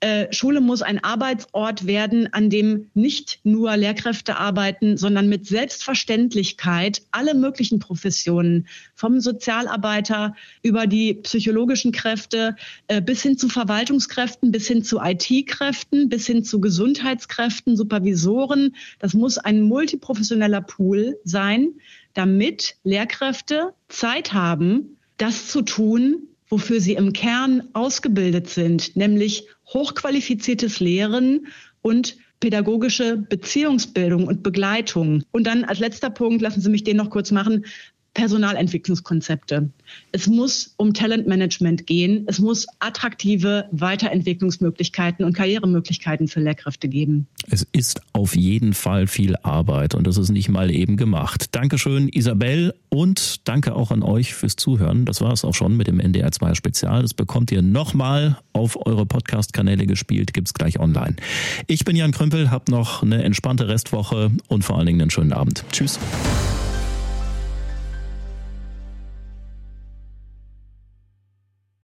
Äh, 0.04 0.34
Schule 0.34 0.60
muss 0.60 0.82
ein 0.82 1.02
Arbeitsort 1.02 1.88
werden, 1.88 2.28
an 2.34 2.50
dem 2.50 2.90
nicht 2.94 3.40
nur 3.46 3.78
Lehrkräfte 3.78 4.36
arbeiten, 4.36 4.98
sondern 4.98 5.30
mit 5.30 5.48
Selbstverständlichkeit 5.48 7.04
alle 7.12 7.34
möglichen 7.34 7.80
Professionen, 7.80 8.68
vom 8.96 9.22
Sozialarbeiter 9.22 10.36
über 10.62 10.88
die 10.88 11.14
psychologischen 11.14 11.94
Kräfte 11.94 12.58
äh, 12.90 13.02
bis 13.02 13.22
hin 13.22 13.38
zu 13.38 13.48
Verwaltungskräften, 13.48 14.52
bis 14.52 14.68
hin 14.68 14.84
zu 14.84 15.00
IT-Kräften, 15.00 16.10
bis 16.10 16.28
hin 16.28 16.44
zu 16.44 16.60
Gesundheitskräften, 16.60 17.78
Supervisoren. 17.78 18.76
Das 19.00 19.14
muss 19.14 19.38
ein 19.38 19.62
multiprofessioneller 19.62 20.60
Pool 20.60 21.18
sein, 21.24 21.76
damit 22.14 22.76
Lehrkräfte 22.84 23.74
Zeit 23.88 24.34
haben, 24.34 24.98
das 25.16 25.48
zu 25.48 25.62
tun, 25.62 26.28
wofür 26.54 26.80
sie 26.80 26.94
im 26.94 27.14
Kern 27.14 27.64
ausgebildet 27.74 28.48
sind, 28.48 28.96
nämlich 28.96 29.48
hochqualifiziertes 29.74 30.80
Lehren 30.80 31.48
und 31.82 32.16
pädagogische 32.40 33.18
Beziehungsbildung 33.18 34.28
und 34.28 34.44
Begleitung. 34.44 35.24
Und 35.32 35.48
dann 35.48 35.64
als 35.64 35.80
letzter 35.80 36.12
Punkt, 36.12 36.44
lassen 36.44 36.62
Sie 36.62 36.70
mich 36.70 36.84
den 36.84 36.98
noch 36.98 37.10
kurz 37.10 37.32
machen, 37.32 37.66
Personalentwicklungskonzepte. 38.14 39.70
Es 40.12 40.28
muss 40.28 40.74
um 40.78 40.94
Talentmanagement 40.94 41.88
gehen. 41.88 42.26
Es 42.28 42.40
muss 42.40 42.68
attraktive 42.80 43.66
Weiterentwicklungsmöglichkeiten 43.72 45.26
und 45.26 45.34
Karrieremöglichkeiten 45.34 46.28
für 46.28 46.40
Lehrkräfte 46.40 46.88
geben. 46.88 47.28
Es 47.50 47.66
ist 47.72 48.02
auf 48.14 48.36
jeden 48.36 48.74
Fall 48.74 49.08
viel 49.08 49.36
Arbeit 49.38 49.96
und 49.96 50.06
das 50.06 50.18
ist 50.18 50.30
nicht 50.30 50.50
mal 50.50 50.70
eben 50.70 50.96
gemacht. 50.96 51.48
Dankeschön, 51.52 52.08
Isabel, 52.08 52.74
und 52.90 53.48
danke 53.48 53.76
auch 53.76 53.92
an 53.92 54.04
euch 54.04 54.34
fürs 54.34 54.56
Zuhören. 54.56 55.06
Das 55.06 55.22
war 55.22 55.34
es 55.34 55.44
auch 55.44 55.56
schon 55.56 55.76
mit 55.76 55.88
dem 55.88 56.00
NDR 56.00 56.32
2 56.32 56.54
Spezial. 56.54 57.02
Das 57.02 57.14
bekommt 57.14 57.52
ihr 57.52 57.62
nochmal 57.62 58.38
auf 58.54 58.86
eure 58.86 59.06
Podcast-Kanäle 59.06 59.88
gespielt, 59.88 60.34
gibt 60.34 60.50
es 60.50 60.54
gleich 60.54 60.80
online. 60.80 61.16
Ich 61.68 61.84
bin 61.84 61.96
Jan 61.96 62.12
Krümpel, 62.12 62.52
habt 62.52 62.70
noch 62.70 63.02
eine 63.02 63.24
entspannte 63.24 63.68
Restwoche 63.68 64.32
und 64.48 64.64
vor 64.64 64.78
allen 64.78 64.86
Dingen 64.86 65.02
einen 65.02 65.12
schönen 65.12 65.34
Abend. 65.34 65.66
Tschüss. 65.72 66.00